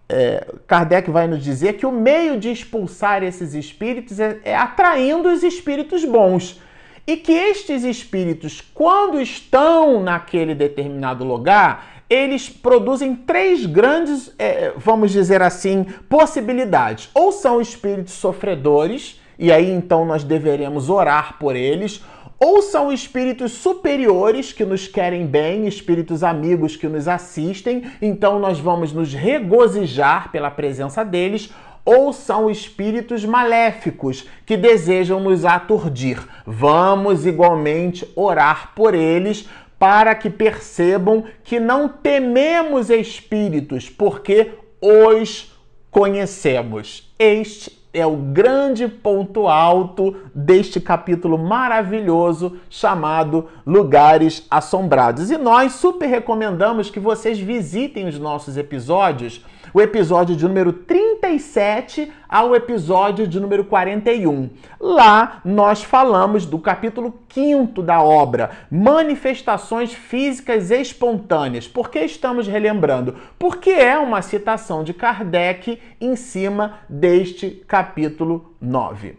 é, 0.07 0.45
Kardec 0.67 1.09
vai 1.09 1.27
nos 1.27 1.43
dizer 1.43 1.73
que 1.73 1.85
o 1.85 1.91
meio 1.91 2.39
de 2.39 2.51
expulsar 2.51 3.23
esses 3.23 3.53
espíritos 3.53 4.19
é, 4.19 4.39
é 4.43 4.55
atraindo 4.55 5.29
os 5.29 5.41
espíritos 5.43 6.03
bons. 6.03 6.61
E 7.07 7.17
que 7.17 7.31
estes 7.31 7.83
espíritos, 7.83 8.61
quando 8.73 9.19
estão 9.19 10.03
naquele 10.03 10.53
determinado 10.53 11.23
lugar, 11.23 11.98
eles 12.09 12.49
produzem 12.49 13.15
três 13.15 13.65
grandes, 13.65 14.33
é, 14.39 14.73
vamos 14.75 15.11
dizer 15.11 15.41
assim, 15.41 15.85
possibilidades. 16.09 17.09
Ou 17.13 17.31
são 17.31 17.61
espíritos 17.61 18.13
sofredores, 18.13 19.21
e 19.37 19.51
aí 19.51 19.71
então 19.71 20.05
nós 20.05 20.23
deveremos 20.23 20.89
orar 20.89 21.37
por 21.37 21.55
eles, 21.55 22.01
ou 22.39 22.61
são 22.61 22.91
espíritos 22.91 23.51
superiores 23.51 24.53
que 24.53 24.63
nos 24.63 24.87
querem 24.87 25.25
bem, 25.25 25.67
espíritos 25.67 26.23
amigos 26.23 26.75
que 26.75 26.87
nos 26.87 27.07
assistem, 27.07 27.83
então 28.01 28.39
nós 28.39 28.59
vamos 28.59 28.93
nos 28.93 29.13
regozijar 29.13 30.31
pela 30.31 30.49
presença 30.49 31.03
deles, 31.03 31.51
ou 31.83 32.13
são 32.13 32.49
espíritos 32.49 33.25
maléficos 33.25 34.25
que 34.45 34.55
desejam 34.55 35.19
nos 35.19 35.43
aturdir. 35.43 36.19
Vamos 36.45 37.25
igualmente 37.25 38.09
orar 38.15 38.73
por 38.75 38.93
eles, 38.93 39.47
para 39.79 40.13
que 40.13 40.29
percebam 40.29 41.23
que 41.43 41.59
não 41.59 41.87
tememos 41.87 42.89
espíritos, 42.89 43.89
porque 43.89 44.51
os 44.81 45.57
conhecemos. 45.89 47.11
Este 47.17 47.79
é 47.91 48.05
o 48.05 48.15
grande 48.15 48.87
ponto 48.87 49.47
alto 49.47 50.15
deste 50.35 50.79
capítulo 50.79 51.37
maravilhoso 51.37 52.57
chamado 52.69 53.47
Lugares 53.65 54.45
Assombrados. 54.51 55.31
E 55.31 55.37
nós 55.37 55.73
super 55.73 56.07
recomendamos 56.07 56.91
que 56.91 56.99
vocês 56.99 57.39
visitem 57.39 58.07
os 58.07 58.19
nossos 58.19 58.57
episódios 58.57 59.43
o 59.73 59.81
episódio 59.81 60.35
de 60.35 60.47
número 60.47 60.73
37 60.73 62.11
ao 62.27 62.55
episódio 62.55 63.27
de 63.27 63.39
número 63.39 63.65
41. 63.65 64.49
Lá 64.79 65.41
nós 65.43 65.83
falamos 65.83 66.45
do 66.45 66.59
capítulo 66.59 67.19
5 67.29 67.81
da 67.81 68.01
obra, 68.01 68.51
Manifestações 68.69 69.93
Físicas 69.93 70.71
Espontâneas. 70.71 71.67
Por 71.67 71.89
que 71.89 71.99
estamos 71.99 72.47
relembrando? 72.47 73.15
Porque 73.37 73.71
é 73.71 73.97
uma 73.97 74.21
citação 74.21 74.83
de 74.83 74.93
Kardec 74.93 75.79
em 75.99 76.15
cima 76.15 76.79
deste 76.87 77.63
capítulo 77.67 78.53
9. 78.61 79.17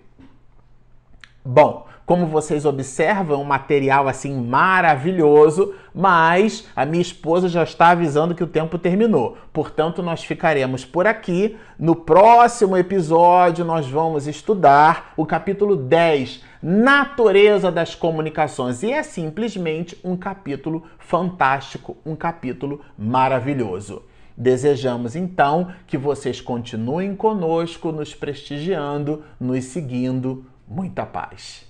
Bom, 1.45 1.87
como 2.11 2.27
vocês 2.27 2.65
observam, 2.65 3.41
um 3.41 3.45
material 3.45 4.09
assim 4.09 4.35
maravilhoso, 4.35 5.73
mas 5.95 6.67
a 6.75 6.85
minha 6.85 7.01
esposa 7.01 7.49
já 7.49 7.63
está 7.63 7.91
avisando 7.91 8.35
que 8.35 8.43
o 8.43 8.49
tempo 8.49 8.77
terminou. 8.79 9.39
Portanto, 9.53 10.03
nós 10.03 10.25
ficaremos 10.25 10.85
por 10.85 11.07
aqui. 11.07 11.57
No 11.79 11.95
próximo 11.95 12.77
episódio, 12.77 13.65
nós 13.65 13.87
vamos 13.87 14.27
estudar 14.27 15.13
o 15.17 15.25
capítulo 15.25 15.77
10, 15.77 16.43
Natureza 16.61 17.71
das 17.71 17.95
Comunicações. 17.95 18.83
E 18.83 18.91
é 18.91 19.05
simplesmente 19.05 19.97
um 20.03 20.17
capítulo 20.17 20.83
fantástico, 20.99 21.97
um 22.05 22.17
capítulo 22.17 22.81
maravilhoso. 22.99 24.03
Desejamos 24.37 25.15
então 25.15 25.73
que 25.87 25.97
vocês 25.97 26.41
continuem 26.41 27.15
conosco, 27.15 27.93
nos 27.93 28.17
prestigiando, 28.17 29.23
nos 29.39 29.67
seguindo. 29.67 30.45
Muita 30.67 31.07
paz. 31.07 31.70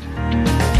Thank 0.00 0.66
you. 0.66 0.71